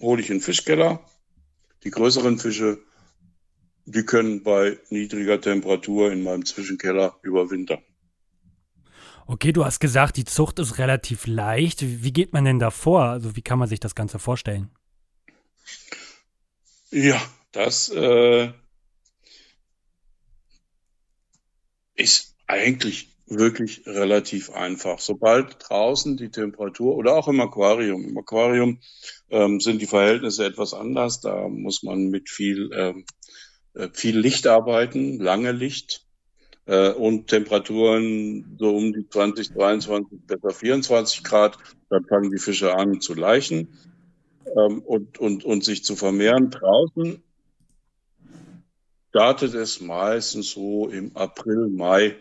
hole 0.00 0.20
ich 0.20 0.30
in 0.30 0.38
den 0.38 0.42
Fischkeller. 0.42 1.04
Die 1.84 1.90
größeren 1.90 2.38
Fische, 2.38 2.78
die 3.84 4.04
können 4.04 4.42
bei 4.42 4.78
niedriger 4.90 5.40
Temperatur 5.40 6.10
in 6.10 6.22
meinem 6.22 6.44
Zwischenkeller 6.44 7.18
überwintern. 7.22 7.82
Okay, 9.26 9.52
du 9.52 9.64
hast 9.64 9.80
gesagt, 9.80 10.16
die 10.16 10.24
Zucht 10.24 10.58
ist 10.58 10.78
relativ 10.78 11.26
leicht. 11.26 11.80
Wie 11.82 12.12
geht 12.12 12.32
man 12.32 12.44
denn 12.44 12.58
da 12.58 12.70
vor? 12.70 13.04
Also 13.04 13.36
wie 13.36 13.42
kann 13.42 13.58
man 13.58 13.68
sich 13.68 13.80
das 13.80 13.94
Ganze 13.94 14.18
vorstellen? 14.18 14.70
Ja, 16.90 17.20
das 17.52 17.88
äh, 17.88 18.52
ist 21.94 22.36
eigentlich 22.46 23.13
wirklich 23.26 23.86
relativ 23.86 24.50
einfach. 24.50 24.98
Sobald 24.98 25.56
draußen 25.58 26.16
die 26.16 26.30
Temperatur 26.30 26.96
oder 26.96 27.14
auch 27.14 27.28
im 27.28 27.40
Aquarium, 27.40 28.04
im 28.04 28.18
Aquarium 28.18 28.80
ähm, 29.30 29.60
sind 29.60 29.80
die 29.80 29.86
Verhältnisse 29.86 30.44
etwas 30.44 30.74
anders. 30.74 31.20
Da 31.20 31.48
muss 31.48 31.82
man 31.82 32.08
mit 32.08 32.28
viel, 32.28 32.70
ähm, 32.74 33.04
äh, 33.74 33.88
viel 33.92 34.18
Licht 34.18 34.46
arbeiten, 34.46 35.18
lange 35.18 35.52
Licht. 35.52 36.02
äh, 36.66 36.90
und 36.92 37.28
Temperaturen 37.28 38.56
so 38.58 38.74
um 38.74 38.92
die 38.92 39.06
20, 39.08 39.52
23, 39.52 40.20
besser 40.26 40.50
24 40.50 41.22
Grad, 41.22 41.58
dann 41.90 42.04
fangen 42.06 42.30
die 42.30 42.38
Fische 42.38 42.74
an 42.74 43.00
zu 43.00 43.14
leichen 43.14 43.68
ähm, 44.56 44.80
und, 44.80 45.18
und, 45.18 45.44
und 45.44 45.64
sich 45.64 45.84
zu 45.84 45.96
vermehren. 45.96 46.50
Draußen 46.50 47.22
startet 49.10 49.54
es 49.54 49.80
meistens 49.80 50.50
so 50.50 50.88
im 50.88 51.16
April, 51.16 51.68
Mai, 51.68 52.16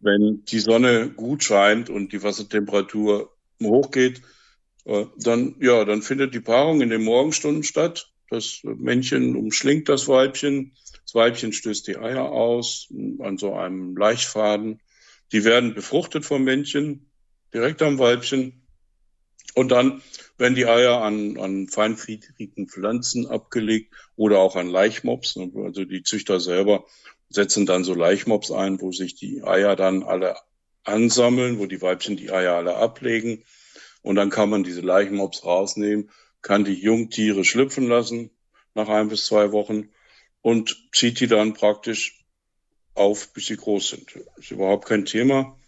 wenn 0.00 0.44
die 0.44 0.58
Sonne 0.58 1.10
gut 1.10 1.44
scheint 1.44 1.90
und 1.90 2.12
die 2.12 2.22
Wassertemperatur 2.22 3.34
hochgeht, 3.62 4.22
äh, 4.84 5.06
dann, 5.18 5.56
ja, 5.60 5.84
dann 5.84 6.02
findet 6.02 6.34
die 6.34 6.40
Paarung 6.40 6.80
in 6.80 6.90
den 6.90 7.02
Morgenstunden 7.02 7.62
statt. 7.62 8.12
Das 8.28 8.60
Männchen 8.64 9.36
umschlingt 9.36 9.88
das 9.88 10.08
Weibchen. 10.08 10.76
Das 11.04 11.14
Weibchen 11.14 11.52
stößt 11.52 11.86
die 11.86 11.96
Eier 11.96 12.30
aus 12.30 12.88
an 13.20 13.38
so 13.38 13.54
einem 13.54 13.96
Leichtfaden. 13.96 14.80
Die 15.32 15.44
werden 15.44 15.74
befruchtet 15.74 16.24
vom 16.24 16.44
Männchen 16.44 17.10
direkt 17.54 17.82
am 17.82 17.98
Weibchen. 17.98 18.66
Und 19.54 19.70
dann 19.70 20.02
werden 20.38 20.54
die 20.54 20.66
Eier 20.66 21.00
an, 21.00 21.38
an 21.38 21.68
feinfriedigen 21.68 22.68
Pflanzen 22.68 23.26
abgelegt 23.26 23.94
oder 24.16 24.38
auch 24.38 24.56
an 24.56 24.68
Laichmops. 24.68 25.36
Also 25.36 25.84
die 25.84 26.02
Züchter 26.02 26.40
selber 26.40 26.84
setzen 27.28 27.66
dann 27.66 27.84
so 27.84 27.94
Laichmops 27.94 28.50
ein, 28.50 28.80
wo 28.80 28.92
sich 28.92 29.14
die 29.14 29.42
Eier 29.42 29.76
dann 29.76 30.02
alle 30.02 30.36
ansammeln, 30.84 31.58
wo 31.58 31.66
die 31.66 31.82
Weibchen 31.82 32.16
die 32.16 32.30
Eier 32.30 32.54
alle 32.54 32.76
ablegen. 32.76 33.44
Und 34.02 34.16
dann 34.16 34.30
kann 34.30 34.50
man 34.50 34.62
diese 34.62 34.82
Laichmops 34.82 35.44
rausnehmen 35.44 36.10
kann 36.46 36.64
die 36.64 36.74
Jungtiere 36.74 37.44
schlüpfen 37.44 37.88
lassen 37.88 38.30
nach 38.74 38.88
ein 38.88 39.08
bis 39.08 39.26
zwei 39.26 39.50
Wochen 39.50 39.88
und 40.42 40.88
zieht 40.92 41.18
die 41.18 41.26
dann 41.26 41.54
praktisch 41.54 42.24
auf, 42.94 43.32
bis 43.32 43.46
sie 43.46 43.56
groß 43.56 43.88
sind. 43.88 44.16
Ist 44.36 44.52
überhaupt 44.52 44.86
kein 44.86 45.06
Thema. 45.06 45.58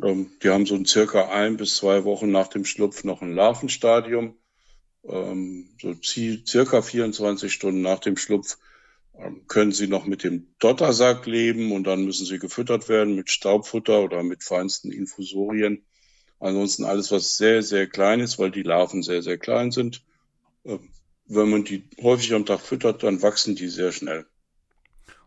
Ähm, 0.00 0.30
die 0.40 0.50
haben 0.50 0.64
so 0.64 0.76
ein 0.76 0.86
circa 0.86 1.30
ein 1.30 1.56
bis 1.56 1.74
zwei 1.74 2.04
Wochen 2.04 2.30
nach 2.30 2.46
dem 2.46 2.64
Schlupf 2.64 3.02
noch 3.02 3.20
ein 3.20 3.34
Larvenstadium. 3.34 4.36
Ähm, 5.04 5.76
so 5.80 5.92
circa 6.00 6.82
24 6.82 7.52
Stunden 7.52 7.82
nach 7.82 7.98
dem 7.98 8.16
Schlupf 8.16 8.58
können 9.46 9.72
sie 9.72 9.86
noch 9.86 10.06
mit 10.06 10.24
dem 10.24 10.48
Dottersack 10.58 11.26
leben 11.26 11.72
und 11.72 11.84
dann 11.84 12.04
müssen 12.04 12.26
sie 12.26 12.38
gefüttert 12.38 12.88
werden 12.88 13.14
mit 13.14 13.30
Staubfutter 13.30 14.02
oder 14.02 14.22
mit 14.22 14.42
feinsten 14.42 14.90
Infusorien. 14.90 15.84
Ansonsten 16.40 16.84
alles, 16.84 17.12
was 17.12 17.36
sehr, 17.36 17.62
sehr 17.62 17.86
klein 17.86 18.20
ist, 18.20 18.38
weil 18.38 18.50
die 18.50 18.62
Larven 18.62 19.02
sehr, 19.02 19.22
sehr 19.22 19.38
klein 19.38 19.70
sind. 19.70 20.02
Ähm, 20.64 20.90
wenn 21.26 21.50
man 21.50 21.64
die 21.64 21.84
häufig 22.02 22.34
am 22.34 22.46
Tag 22.46 22.60
füttert, 22.60 23.02
dann 23.02 23.22
wachsen 23.22 23.54
die 23.54 23.68
sehr 23.68 23.92
schnell. 23.92 24.26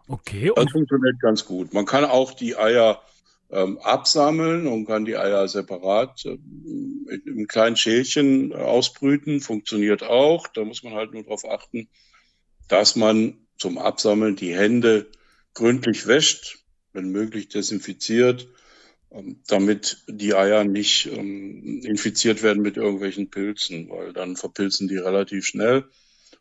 Okay. 0.07 0.51
Das 0.55 0.71
funktioniert 0.71 1.19
ganz 1.21 1.45
gut. 1.45 1.73
Man 1.73 1.85
kann 1.85 2.05
auch 2.05 2.33
die 2.33 2.57
Eier 2.57 3.01
ähm, 3.49 3.77
absammeln 3.79 4.67
und 4.67 4.85
kann 4.85 5.05
die 5.05 5.17
Eier 5.17 5.47
separat 5.47 6.25
ähm, 6.25 7.07
in 7.25 7.47
kleinen 7.47 7.77
Schälchen 7.77 8.53
ausbrüten. 8.53 9.39
Funktioniert 9.39 10.03
auch. 10.03 10.47
Da 10.47 10.65
muss 10.65 10.83
man 10.83 10.93
halt 10.93 11.13
nur 11.13 11.23
darauf 11.23 11.45
achten, 11.45 11.87
dass 12.67 12.95
man 12.95 13.44
zum 13.57 13.77
Absammeln 13.77 14.35
die 14.35 14.55
Hände 14.55 15.07
gründlich 15.53 16.07
wäscht, 16.07 16.59
wenn 16.93 17.09
möglich 17.09 17.49
desinfiziert 17.49 18.47
ähm, 19.15 19.37
damit 19.47 20.03
die 20.07 20.35
Eier 20.35 20.63
nicht 20.63 21.07
ähm, 21.07 21.81
infiziert 21.83 22.43
werden 22.43 22.61
mit 22.61 22.77
irgendwelchen 22.77 23.29
Pilzen, 23.29 23.89
weil 23.89 24.13
dann 24.13 24.35
verpilzen 24.35 24.87
die 24.87 24.97
relativ 24.97 25.45
schnell. 25.45 25.85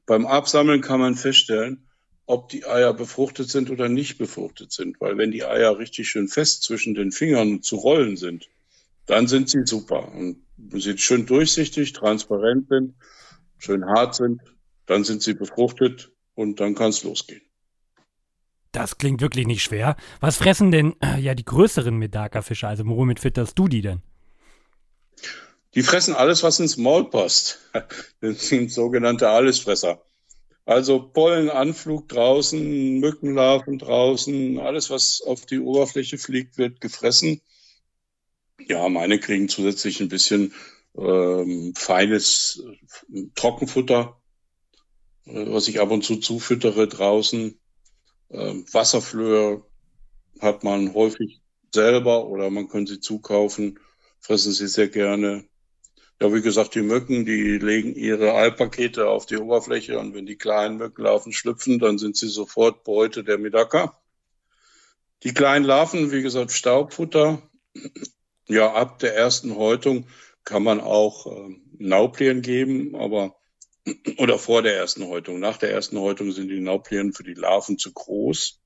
Beim 0.07 0.27
Absammeln 0.27 0.81
kann 0.81 1.01
man 1.01 1.15
feststellen, 1.15 1.87
ob 2.27 2.49
die 2.49 2.65
Eier 2.65 2.93
befruchtet 2.93 3.49
sind 3.49 3.71
oder 3.71 3.89
nicht 3.89 4.19
befruchtet 4.19 4.73
sind, 4.73 5.01
weil 5.01 5.19
wenn 5.19 5.31
die 5.31 5.45
Eier 5.45 5.79
richtig 5.79 6.09
schön 6.09 6.27
fest 6.27 6.63
zwischen 6.63 6.95
den 6.95 7.13
Fingern 7.13 7.63
zu 7.63 7.77
rollen 7.77 8.17
sind, 8.17 8.49
dann 9.07 9.29
sind 9.29 9.51
sie 9.51 9.67
super. 9.67 10.13
Und 10.13 10.43
sie 10.73 10.99
schön 10.99 11.27
durchsichtig, 11.27 11.93
transparent 11.93 12.69
sind, 12.69 12.95
schön 13.59 13.85
hart 13.85 14.15
sind, 14.15 14.41
dann 14.87 15.05
sind 15.05 15.23
sie 15.23 15.35
befruchtet 15.35 16.11
und 16.35 16.61
dann 16.61 16.75
kann 16.75 16.91
es 16.91 17.03
losgehen. 17.03 17.43
Das 18.73 18.99
klingt 18.99 19.21
wirklich 19.21 19.47
nicht 19.47 19.63
schwer. 19.63 19.97
Was 20.21 20.37
fressen 20.37 20.73
denn 20.73 20.97
äh, 21.01 21.21
ja 21.21 21.35
die 21.35 21.45
größeren 21.45 21.97
Medaka-Fische? 21.97 22.67
Also 22.67 22.85
womit 22.87 23.21
fütterst 23.21 23.57
du 23.59 23.69
die 23.69 23.83
denn? 23.83 24.03
Die 25.75 25.83
fressen 25.83 26.15
alles, 26.15 26.43
was 26.43 26.61
ins 26.61 26.77
Maul 26.77 27.11
passt. 27.11 27.61
Das 28.21 28.49
sind 28.49 28.73
sogenannte 28.73 29.29
Allesfresser. 29.29 30.03
Also 30.65 30.99
Pollenanflug 30.99 32.09
draußen, 32.09 32.99
Mückenlarven 32.99 33.79
draußen, 33.79 34.59
alles, 34.59 34.89
was 34.89 35.21
auf 35.21 35.45
die 35.45 35.59
Oberfläche 35.61 36.17
fliegt, 36.17 36.57
wird 36.57 36.81
gefressen. 36.81 37.43
Ja, 38.67 38.89
meine 38.89 39.19
kriegen 39.19 39.49
zusätzlich 39.49 40.01
ein 40.01 40.09
bisschen 40.09 40.55
ähm, 40.97 41.75
feines 41.77 42.65
äh, 43.13 43.25
Trockenfutter, 43.35 44.17
was 45.27 45.69
ich 45.69 45.81
ab 45.81 45.91
und 45.91 46.05
zu 46.05 46.17
zufüttere 46.17 46.89
draußen. 46.89 47.59
Ähm, 48.31 48.65
Wasserflöhe 48.73 49.63
hat 50.41 50.65
man 50.65 50.95
häufig 50.95 51.41
selber 51.73 52.27
oder 52.27 52.51
man 52.51 52.69
kann 52.69 52.87
sie 52.87 53.01
zukaufen, 53.01 53.79
fressen 54.21 54.53
sie 54.53 54.69
sehr 54.69 54.89
gerne. 54.89 55.45
Ja, 56.21 56.33
wie 56.33 56.43
gesagt, 56.43 56.75
die 56.75 56.83
Mücken, 56.83 57.25
die 57.25 57.59
legen 57.59 57.95
ihre 57.95 58.35
Eipakete 58.35 59.09
auf 59.09 59.27
die 59.27 59.37
Oberfläche 59.37 59.99
und 59.99 60.15
wenn 60.15 60.27
die 60.27 60.37
kleinen 60.37 60.77
Mückenlarven 60.77 61.33
schlüpfen, 61.33 61.79
dann 61.79 61.99
sind 61.99 62.17
sie 62.17 62.29
sofort 62.29 62.85
Beute 62.85 63.25
der 63.25 63.39
Medaka. 63.39 64.01
Die 65.25 65.35
kleinen 65.35 65.65
Larven, 65.65 66.13
wie 66.13 66.23
gesagt, 66.23 66.53
Staubfutter. 66.53 67.43
Ja, 68.47 68.75
ab 68.75 68.99
der 69.01 69.17
ersten 69.17 69.57
Häutung 69.57 70.07
kann 70.45 70.63
man 70.63 70.81
auch 70.81 71.27
äh, 71.27 71.57
Nauplien 71.79 72.43
geben, 72.43 72.95
aber 72.95 73.35
oder 74.19 74.39
vor 74.39 74.63
der 74.63 74.77
ersten 74.77 75.07
Häutung. 75.07 75.41
Nach 75.41 75.57
der 75.57 75.71
ersten 75.71 75.99
Häutung 75.99 76.33
sind 76.33 76.49
die 76.49 76.61
Nauplien 76.61 77.13
für 77.13 77.25
die 77.25 77.35
Larven 77.35 77.79
zu 77.79 77.93
groß. 77.93 78.61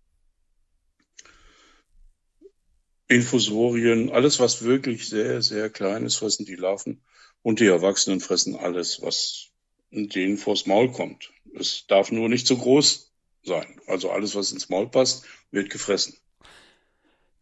Infusorien, 3.08 4.10
alles, 4.10 4.38
was 4.38 4.62
wirklich 4.62 5.08
sehr, 5.08 5.40
sehr 5.40 5.70
klein 5.70 6.04
ist, 6.04 6.16
fressen 6.16 6.44
die 6.44 6.56
Larven. 6.56 7.02
Und 7.42 7.60
die 7.60 7.66
Erwachsenen 7.66 8.20
fressen 8.20 8.56
alles, 8.56 9.00
was 9.00 9.50
denen 9.90 10.36
vors 10.36 10.66
Maul 10.66 10.92
kommt. 10.92 11.32
Es 11.54 11.86
darf 11.86 12.12
nur 12.12 12.28
nicht 12.28 12.46
zu 12.46 12.58
groß 12.58 13.12
sein. 13.42 13.80
Also 13.86 14.10
alles, 14.10 14.34
was 14.34 14.52
ins 14.52 14.68
Maul 14.68 14.90
passt, 14.90 15.24
wird 15.50 15.70
gefressen. 15.70 16.16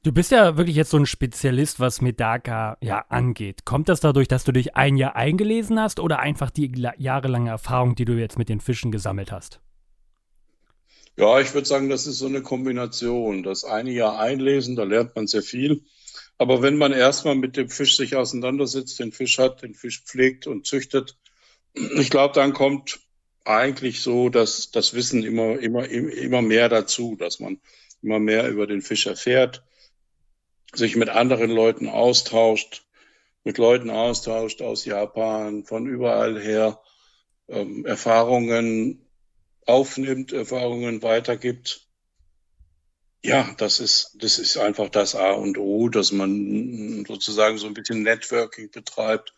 Du 0.06 0.12
bist 0.12 0.30
ja 0.30 0.56
wirklich 0.56 0.76
jetzt 0.76 0.90
so 0.90 0.98
ein 0.98 1.04
Spezialist, 1.04 1.80
was 1.80 2.00
Medaka 2.00 2.78
ja 2.80 3.04
angeht. 3.08 3.64
Kommt 3.64 3.88
das 3.88 3.98
dadurch, 3.98 4.28
dass 4.28 4.44
du 4.44 4.52
dich 4.52 4.76
ein 4.76 4.96
Jahr 4.96 5.16
eingelesen 5.16 5.80
hast 5.80 5.98
oder 5.98 6.20
einfach 6.20 6.52
die 6.52 6.70
jahrelange 6.96 7.50
Erfahrung, 7.50 7.96
die 7.96 8.04
du 8.04 8.12
jetzt 8.12 8.38
mit 8.38 8.48
den 8.48 8.60
Fischen 8.60 8.92
gesammelt 8.92 9.32
hast? 9.32 9.58
Ja, 11.16 11.40
ich 11.40 11.52
würde 11.54 11.66
sagen, 11.66 11.88
das 11.88 12.06
ist 12.06 12.18
so 12.18 12.26
eine 12.26 12.40
Kombination. 12.40 13.42
Das 13.42 13.64
eine 13.64 13.90
Jahr 13.90 14.20
einlesen, 14.20 14.76
da 14.76 14.84
lernt 14.84 15.16
man 15.16 15.26
sehr 15.26 15.42
viel. 15.42 15.82
Aber 16.38 16.62
wenn 16.62 16.76
man 16.76 16.92
erstmal 16.92 17.34
mit 17.34 17.56
dem 17.56 17.68
Fisch 17.68 17.96
sich 17.96 18.14
auseinandersetzt, 18.14 19.00
den 19.00 19.10
Fisch 19.10 19.38
hat, 19.38 19.64
den 19.64 19.74
Fisch 19.74 20.04
pflegt 20.04 20.46
und 20.46 20.68
züchtet, 20.68 21.16
ich 21.74 22.10
glaube, 22.10 22.32
dann 22.32 22.52
kommt 22.52 23.00
eigentlich 23.44 24.02
so 24.02 24.28
dass 24.28 24.70
das 24.70 24.94
Wissen 24.94 25.24
immer, 25.24 25.58
immer, 25.58 25.88
immer 25.88 26.42
mehr 26.42 26.68
dazu, 26.68 27.16
dass 27.18 27.40
man 27.40 27.58
immer 28.02 28.20
mehr 28.20 28.48
über 28.48 28.68
den 28.68 28.82
Fisch 28.82 29.08
erfährt 29.08 29.64
sich 30.74 30.96
mit 30.96 31.08
anderen 31.08 31.50
Leuten 31.50 31.88
austauscht, 31.88 32.84
mit 33.44 33.58
Leuten 33.58 33.90
austauscht 33.90 34.62
aus 34.62 34.84
Japan, 34.84 35.64
von 35.64 35.86
überall 35.86 36.40
her, 36.40 36.80
ähm, 37.48 37.86
Erfahrungen 37.86 39.06
aufnimmt, 39.66 40.32
Erfahrungen 40.32 41.02
weitergibt. 41.02 41.86
Ja, 43.22 43.54
das 43.58 43.80
ist, 43.80 44.16
das 44.20 44.38
ist 44.38 44.56
einfach 44.56 44.88
das 44.88 45.14
A 45.14 45.32
und 45.32 45.58
O, 45.58 45.88
dass 45.88 46.12
man 46.12 47.04
sozusagen 47.06 47.58
so 47.58 47.66
ein 47.66 47.74
bisschen 47.74 48.02
Networking 48.02 48.70
betreibt. 48.70 49.34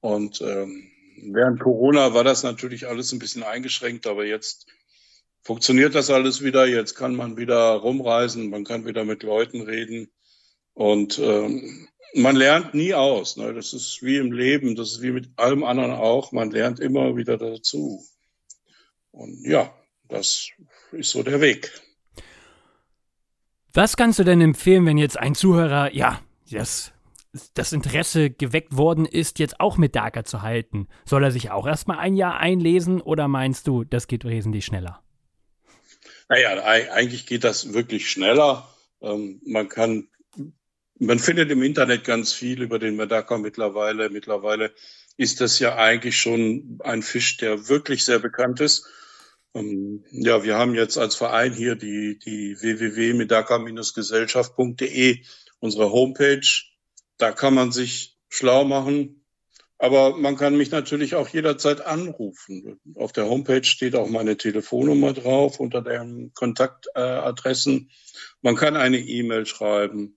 Und 0.00 0.40
ähm, 0.42 0.90
während 1.22 1.60
Corona 1.60 2.12
war 2.14 2.24
das 2.24 2.42
natürlich 2.42 2.88
alles 2.88 3.12
ein 3.12 3.18
bisschen 3.18 3.42
eingeschränkt, 3.42 4.06
aber 4.06 4.24
jetzt 4.24 4.66
funktioniert 5.42 5.94
das 5.94 6.10
alles 6.10 6.42
wieder. 6.42 6.66
Jetzt 6.66 6.94
kann 6.94 7.16
man 7.16 7.36
wieder 7.36 7.72
rumreisen, 7.74 8.50
man 8.50 8.64
kann 8.64 8.86
wieder 8.86 9.04
mit 9.04 9.22
Leuten 9.22 9.62
reden. 9.62 10.10
Und 10.74 11.18
ähm, 11.18 11.88
man 12.14 12.36
lernt 12.36 12.74
nie 12.74 12.94
aus. 12.94 13.36
Ne? 13.36 13.52
Das 13.54 13.72
ist 13.72 14.02
wie 14.02 14.16
im 14.16 14.32
Leben, 14.32 14.74
das 14.74 14.92
ist 14.92 15.02
wie 15.02 15.12
mit 15.12 15.30
allem 15.36 15.64
anderen 15.64 15.92
auch. 15.92 16.32
Man 16.32 16.50
lernt 16.50 16.80
immer 16.80 17.16
wieder 17.16 17.36
dazu. 17.36 18.02
Und 19.10 19.46
ja, 19.46 19.74
das 20.08 20.48
ist 20.92 21.10
so 21.10 21.22
der 21.22 21.40
Weg. 21.40 21.70
Was 23.74 23.96
kannst 23.96 24.18
du 24.18 24.24
denn 24.24 24.40
empfehlen, 24.40 24.84
wenn 24.84 24.98
jetzt 24.98 25.18
ein 25.18 25.34
Zuhörer, 25.34 25.94
ja, 25.94 26.20
das, 26.50 26.92
das 27.54 27.72
Interesse 27.72 28.30
geweckt 28.30 28.76
worden 28.76 29.06
ist, 29.06 29.38
jetzt 29.38 29.60
auch 29.60 29.78
mit 29.78 29.94
Darker 29.94 30.24
zu 30.24 30.42
halten? 30.42 30.88
Soll 31.06 31.24
er 31.24 31.30
sich 31.30 31.50
auch 31.50 31.66
erstmal 31.66 31.98
ein 31.98 32.16
Jahr 32.16 32.38
einlesen 32.38 33.00
oder 33.00 33.28
meinst 33.28 33.66
du, 33.66 33.84
das 33.84 34.08
geht 34.08 34.24
wesentlich 34.24 34.66
schneller? 34.66 35.02
Naja, 36.28 36.62
eigentlich 36.64 37.26
geht 37.26 37.44
das 37.44 37.72
wirklich 37.72 38.10
schneller 38.10 38.68
Ähm, 39.02 39.40
man 39.44 39.68
kann, 39.68 40.08
man 41.02 41.18
findet 41.18 41.50
im 41.50 41.62
Internet 41.62 42.04
ganz 42.04 42.32
viel 42.32 42.62
über 42.62 42.78
den 42.78 42.96
Medaka 42.96 43.36
mittlerweile. 43.38 44.08
Mittlerweile 44.08 44.72
ist 45.16 45.40
das 45.40 45.58
ja 45.58 45.74
eigentlich 45.76 46.16
schon 46.16 46.78
ein 46.84 47.02
Fisch, 47.02 47.38
der 47.38 47.68
wirklich 47.68 48.04
sehr 48.04 48.20
bekannt 48.20 48.60
ist. 48.60 48.86
Ähm, 49.54 50.04
ja, 50.10 50.44
wir 50.44 50.56
haben 50.56 50.74
jetzt 50.74 50.96
als 50.98 51.16
Verein 51.16 51.52
hier 51.52 51.74
die, 51.74 52.18
die 52.18 52.56
www.medaka-gesellschaft.de, 52.60 55.22
unsere 55.58 55.90
Homepage. 55.90 56.46
Da 57.18 57.32
kann 57.32 57.54
man 57.54 57.72
sich 57.72 58.16
schlau 58.28 58.64
machen, 58.64 59.24
aber 59.78 60.16
man 60.16 60.36
kann 60.36 60.56
mich 60.56 60.70
natürlich 60.70 61.16
auch 61.16 61.28
jederzeit 61.28 61.84
anrufen. 61.84 62.80
Auf 62.94 63.12
der 63.12 63.28
Homepage 63.28 63.64
steht 63.64 63.96
auch 63.96 64.08
meine 64.08 64.36
Telefonnummer 64.36 65.12
drauf 65.12 65.58
unter 65.58 65.82
den 65.82 66.32
Kontaktadressen. 66.32 67.90
man 68.40 68.54
kann 68.54 68.76
eine 68.76 68.98
E-Mail 68.98 69.46
schreiben. 69.46 70.16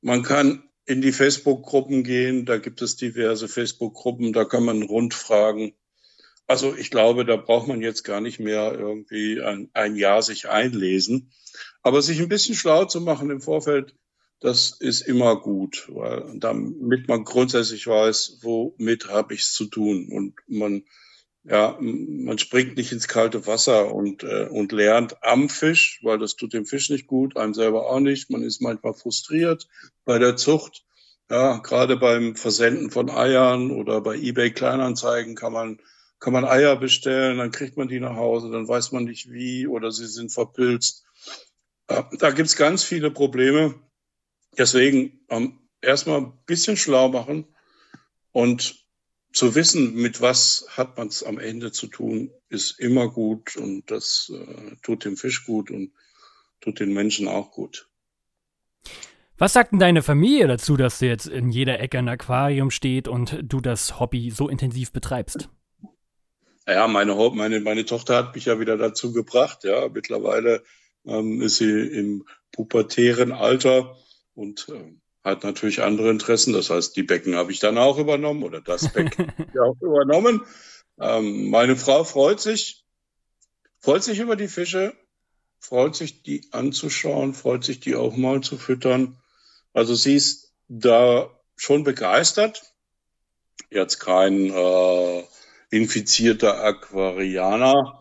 Man 0.00 0.22
kann 0.22 0.62
in 0.86 1.02
die 1.02 1.12
Facebook-Gruppen 1.12 2.02
gehen. 2.02 2.46
Da 2.46 2.58
gibt 2.58 2.82
es 2.82 2.96
diverse 2.96 3.48
Facebook-Gruppen. 3.48 4.32
Da 4.32 4.44
kann 4.44 4.64
man 4.64 4.82
rundfragen. 4.82 5.74
Also 6.46 6.74
ich 6.74 6.90
glaube, 6.90 7.26
da 7.26 7.36
braucht 7.36 7.68
man 7.68 7.82
jetzt 7.82 8.04
gar 8.04 8.22
nicht 8.22 8.40
mehr 8.40 8.72
irgendwie 8.72 9.42
ein, 9.42 9.68
ein 9.74 9.96
Jahr 9.96 10.22
sich 10.22 10.48
einlesen. 10.48 11.30
Aber 11.82 12.00
sich 12.00 12.20
ein 12.20 12.28
bisschen 12.28 12.54
schlau 12.54 12.86
zu 12.86 13.00
machen 13.00 13.30
im 13.30 13.40
Vorfeld, 13.40 13.94
das 14.40 14.76
ist 14.78 15.02
immer 15.02 15.40
gut, 15.40 15.88
weil 15.88 16.38
damit 16.38 17.08
man 17.08 17.24
grundsätzlich 17.24 17.86
weiß, 17.86 18.38
womit 18.42 19.08
habe 19.08 19.34
ich 19.34 19.40
es 19.40 19.52
zu 19.52 19.66
tun 19.66 20.08
und 20.10 20.34
man 20.46 20.84
ja, 21.50 21.78
man 21.80 22.36
springt 22.36 22.76
nicht 22.76 22.92
ins 22.92 23.08
kalte 23.08 23.46
Wasser 23.46 23.94
und, 23.94 24.22
äh, 24.22 24.48
und 24.50 24.70
lernt 24.72 25.22
am 25.22 25.48
Fisch, 25.48 26.00
weil 26.02 26.18
das 26.18 26.36
tut 26.36 26.52
dem 26.52 26.66
Fisch 26.66 26.90
nicht 26.90 27.06
gut, 27.06 27.38
einem 27.38 27.54
selber 27.54 27.90
auch 27.90 28.00
nicht. 28.00 28.28
Man 28.30 28.42
ist 28.42 28.60
manchmal 28.60 28.92
frustriert 28.92 29.66
bei 30.04 30.18
der 30.18 30.36
Zucht. 30.36 30.84
Ja, 31.30 31.58
gerade 31.58 31.96
beim 31.96 32.36
Versenden 32.36 32.90
von 32.90 33.10
Eiern 33.10 33.70
oder 33.70 34.00
bei 34.02 34.16
eBay 34.16 34.50
Kleinanzeigen 34.50 35.34
kann 35.36 35.52
man, 35.52 35.80
kann 36.20 36.34
man 36.34 36.44
Eier 36.44 36.76
bestellen, 36.76 37.38
dann 37.38 37.50
kriegt 37.50 37.76
man 37.78 37.88
die 37.88 38.00
nach 38.00 38.16
Hause, 38.16 38.50
dann 38.50 38.68
weiß 38.68 38.92
man 38.92 39.04
nicht 39.04 39.30
wie 39.30 39.66
oder 39.66 39.90
sie 39.90 40.06
sind 40.06 40.30
verpilzt. 40.32 41.04
Da 41.86 42.30
gibt's 42.30 42.56
ganz 42.56 42.84
viele 42.84 43.10
Probleme. 43.10 43.74
Deswegen 44.58 45.20
ähm, 45.30 45.58
erstmal 45.80 46.18
ein 46.20 46.32
bisschen 46.44 46.76
schlau 46.76 47.08
machen 47.08 47.46
und 48.32 48.87
zu 49.32 49.54
wissen, 49.54 49.94
mit 49.94 50.20
was 50.20 50.66
hat 50.70 50.96
man 50.96 51.08
es 51.08 51.22
am 51.22 51.38
Ende 51.38 51.72
zu 51.72 51.86
tun, 51.86 52.30
ist 52.48 52.78
immer 52.80 53.08
gut 53.08 53.56
und 53.56 53.90
das 53.90 54.32
äh, 54.34 54.76
tut 54.82 55.04
dem 55.04 55.16
Fisch 55.16 55.44
gut 55.44 55.70
und 55.70 55.92
tut 56.60 56.80
den 56.80 56.92
Menschen 56.92 57.28
auch 57.28 57.50
gut. 57.50 57.88
Was 59.36 59.52
sagt 59.52 59.70
denn 59.70 59.78
deine 59.78 60.02
Familie 60.02 60.48
dazu, 60.48 60.76
dass 60.76 60.98
du 60.98 61.06
jetzt 61.06 61.26
in 61.26 61.50
jeder 61.50 61.78
Ecke 61.78 61.98
ein 61.98 62.08
Aquarium 62.08 62.72
steht 62.72 63.06
und 63.06 63.38
du 63.42 63.60
das 63.60 64.00
Hobby 64.00 64.30
so 64.30 64.48
intensiv 64.48 64.90
betreibst? 64.90 65.48
Ja, 66.66 66.88
meine, 66.88 67.14
meine, 67.14 67.60
meine 67.60 67.84
Tochter 67.84 68.16
hat 68.16 68.34
mich 68.34 68.46
ja 68.46 68.58
wieder 68.58 68.76
dazu 68.76 69.12
gebracht. 69.12 69.62
Ja, 69.62 69.88
mittlerweile 69.88 70.64
ähm, 71.06 71.40
ist 71.40 71.56
sie 71.56 71.70
im 71.70 72.26
pubertären 72.50 73.32
Alter 73.32 73.96
und 74.34 74.68
äh, 74.68 74.92
hat 75.28 75.44
natürlich 75.44 75.82
andere 75.82 76.10
Interessen. 76.10 76.52
Das 76.52 76.70
heißt, 76.70 76.96
die 76.96 77.02
Becken 77.02 77.36
habe 77.36 77.52
ich 77.52 77.60
dann 77.60 77.78
auch 77.78 77.98
übernommen 77.98 78.42
oder 78.42 78.60
das 78.60 78.88
Becken 78.92 79.32
ja 79.54 79.62
auch 79.62 79.80
übernommen. 79.80 80.42
Ähm, 81.00 81.50
meine 81.50 81.76
Frau 81.76 82.04
freut 82.04 82.40
sich, 82.40 82.84
freut 83.78 84.02
sich 84.02 84.18
über 84.18 84.36
die 84.36 84.48
Fische, 84.48 84.94
freut 85.60 85.94
sich, 85.96 86.22
die 86.22 86.48
anzuschauen, 86.52 87.34
freut 87.34 87.64
sich, 87.64 87.80
die 87.80 87.94
auch 87.94 88.16
mal 88.16 88.40
zu 88.40 88.56
füttern. 88.56 89.18
Also 89.72 89.94
sie 89.94 90.16
ist 90.16 90.52
da 90.68 91.30
schon 91.56 91.84
begeistert. 91.84 92.62
Jetzt 93.70 93.98
kein 93.98 94.50
äh, 94.50 95.24
infizierter 95.70 96.62
Aquarianer, 96.62 97.97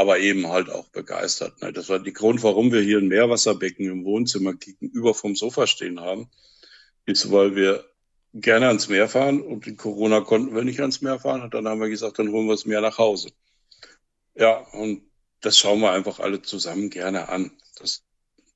aber 0.00 0.18
eben 0.18 0.46
halt 0.46 0.70
auch 0.70 0.88
begeistert. 0.88 1.60
Ne? 1.60 1.74
Das 1.74 1.90
war 1.90 1.98
die 1.98 2.14
Grund, 2.14 2.42
warum 2.42 2.72
wir 2.72 2.80
hier 2.80 2.96
ein 2.96 3.08
Meerwasserbecken 3.08 3.84
im 3.84 4.06
Wohnzimmer 4.06 4.54
gegenüber 4.54 5.12
vom 5.12 5.36
Sofa 5.36 5.66
stehen 5.66 6.00
haben, 6.00 6.30
ist, 7.04 7.30
weil 7.30 7.54
wir 7.54 7.84
gerne 8.32 8.68
ans 8.68 8.88
Meer 8.88 9.10
fahren 9.10 9.42
und 9.42 9.66
in 9.66 9.76
Corona 9.76 10.22
konnten 10.22 10.54
wir 10.54 10.64
nicht 10.64 10.80
ans 10.80 11.02
Meer 11.02 11.18
fahren 11.18 11.42
und 11.42 11.52
dann 11.52 11.68
haben 11.68 11.82
wir 11.82 11.90
gesagt, 11.90 12.18
dann 12.18 12.32
holen 12.32 12.46
wir 12.46 12.54
das 12.54 12.64
Meer 12.64 12.80
nach 12.80 12.96
Hause. 12.96 13.28
Ja, 14.34 14.56
und 14.72 15.02
das 15.42 15.58
schauen 15.58 15.80
wir 15.80 15.92
einfach 15.92 16.18
alle 16.18 16.40
zusammen 16.40 16.88
gerne 16.88 17.28
an. 17.28 17.50
Das, 17.78 18.02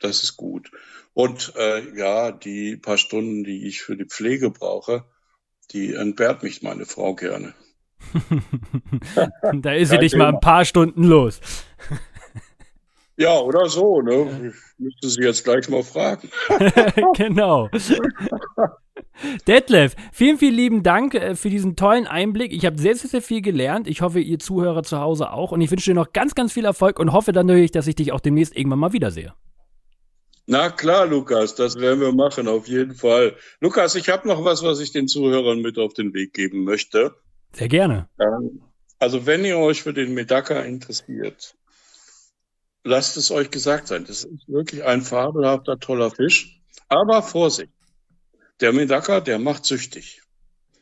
das 0.01 0.23
ist 0.23 0.39
gut. 0.39 0.71
Und 1.13 1.53
äh, 1.57 1.95
ja, 1.95 2.33
die 2.33 2.79
paar 2.79 2.97
Stunden, 2.97 3.45
die 3.45 3.67
ich 3.67 3.83
für 3.83 3.99
die 3.99 4.07
Pflege 4.07 4.49
brauche, 4.49 5.05
die 5.73 5.93
entbehrt 5.93 6.43
mich 6.43 6.63
meine 6.63 6.87
Frau 6.87 7.15
gerne. 7.15 7.55
da 9.55 9.73
ist 9.73 9.91
sie 9.91 9.99
dich 9.99 10.15
mal 10.15 10.29
ein 10.29 10.41
paar 10.41 10.65
Stunden 10.65 11.05
los. 11.05 11.41
Ja, 13.17 13.39
oder 13.39 13.69
so, 13.69 14.01
ne? 14.01 14.49
Ich 14.49 14.55
müsste 14.79 15.09
sie 15.09 15.23
jetzt 15.23 15.45
gleich 15.45 15.69
mal 15.69 15.85
fragen. 15.85 16.29
genau. 17.17 17.71
Detlef, 19.47 19.95
vielen, 20.13 20.39
vielen 20.39 20.55
lieben 20.55 20.83
Dank 20.83 21.15
äh, 21.15 21.37
für 21.37 21.49
diesen 21.49 21.77
tollen 21.77 22.09
Einblick. 22.09 22.53
Ich 22.53 22.67
habe 22.67 22.77
sehr, 22.77 22.97
sehr, 22.97 23.11
sehr 23.11 23.23
viel 23.23 23.41
gelernt. 23.41 23.87
Ich 23.87 24.03
hoffe, 24.03 24.19
ihr 24.19 24.41
Zuhörer 24.41 24.83
zu 24.83 24.99
Hause 24.99 25.31
auch. 25.31 25.53
Und 25.53 25.61
ich 25.61 25.71
wünsche 25.71 25.91
dir 25.91 25.95
noch 25.95 26.13
ganz, 26.13 26.35
ganz 26.35 26.53
viel 26.53 26.65
Erfolg 26.65 26.99
und 26.99 27.13
hoffe 27.13 27.31
dann 27.31 27.47
natürlich, 27.47 27.71
dass 27.71 27.87
ich 27.87 27.95
dich 27.95 28.11
auch 28.11 28.21
demnächst 28.21 28.57
irgendwann 28.57 28.81
mal 28.81 28.93
wiedersehe. 28.93 29.33
Na 30.47 30.69
klar, 30.69 31.07
Lukas, 31.07 31.55
das 31.55 31.79
werden 31.79 32.01
wir 32.01 32.13
machen, 32.13 32.49
auf 32.49 32.67
jeden 32.69 32.95
Fall. 32.95 33.37
Lukas, 33.61 33.95
ich 33.95 34.11
habe 34.11 34.29
noch 34.29 34.45
was, 34.45 34.63
was 34.63 34.81
ich 34.81 34.93
den 34.93 35.09
Zuhörern 35.09 35.63
mit 35.63 35.79
auf 35.79 35.95
den 35.95 36.13
Weg 36.13 36.35
geben 36.35 36.65
möchte. 36.65 37.15
Sehr 37.55 37.69
gerne. 37.69 38.09
Also 38.99 39.27
wenn 39.27 39.45
ihr 39.45 39.59
euch 39.59 39.83
für 39.83 39.95
den 39.95 40.13
Medaka 40.15 40.61
interessiert, 40.61 41.55
lasst 42.83 43.17
es 43.17 43.31
euch 43.31 43.51
gesagt 43.51 43.87
sein. 43.87 44.05
Das 44.05 44.25
ist 44.25 44.49
wirklich 44.49 44.85
ein 44.85 45.03
fabelhafter, 45.03 45.79
toller 45.79 46.11
Fisch. 46.11 46.61
Aber 46.89 47.23
Vorsicht. 47.23 47.73
Der 48.61 48.73
Medaka, 48.73 49.21
der 49.21 49.39
macht 49.39 49.65
süchtig. 49.65 50.23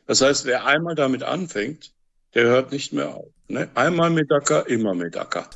Das 0.05 0.21
heißt, 0.21 0.45
wer 0.45 0.65
einmal 0.65 0.95
damit 0.95 1.23
anfängt, 1.23 1.93
der 2.33 2.45
hört 2.45 2.71
nicht 2.71 2.91
mehr 2.91 3.15
auf. 3.15 3.31
Ne? 3.47 3.69
Einmal 3.75 4.09
Medaka, 4.09 4.61
immer 4.61 4.93
Medaka. 4.93 5.49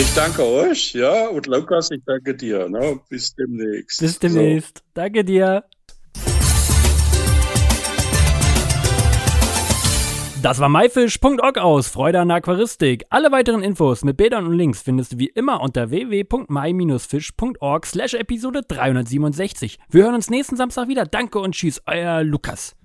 Ich 0.00 0.14
danke 0.14 0.44
euch, 0.44 0.92
ja, 0.92 1.26
und 1.26 1.46
Lukas, 1.46 1.90
ich 1.90 2.02
danke 2.06 2.34
dir. 2.34 2.68
Ne? 2.68 3.00
Bis 3.08 3.34
demnächst. 3.34 4.00
Bis 4.00 4.18
demnächst. 4.18 4.78
So. 4.78 4.84
Danke 4.94 5.24
dir. 5.24 5.64
Das 10.48 10.60
war 10.60 10.70
myfish.org 10.70 11.58
aus 11.58 11.88
Freude 11.88 12.20
an 12.20 12.30
Aquaristik. 12.30 13.04
Alle 13.10 13.30
weiteren 13.30 13.62
Infos 13.62 14.02
mit 14.02 14.16
Bildern 14.16 14.46
und 14.46 14.54
Links 14.54 14.80
findest 14.80 15.12
du 15.12 15.18
wie 15.18 15.26
immer 15.26 15.60
unter 15.60 15.90
www.my-fish.org 15.90 17.84
slash 17.84 18.14
Episode 18.14 18.62
367. 18.66 19.78
Wir 19.90 20.04
hören 20.04 20.14
uns 20.14 20.30
nächsten 20.30 20.56
Samstag 20.56 20.88
wieder. 20.88 21.04
Danke 21.04 21.38
und 21.38 21.54
tschüss, 21.54 21.82
euer 21.84 22.24
Lukas. 22.24 22.77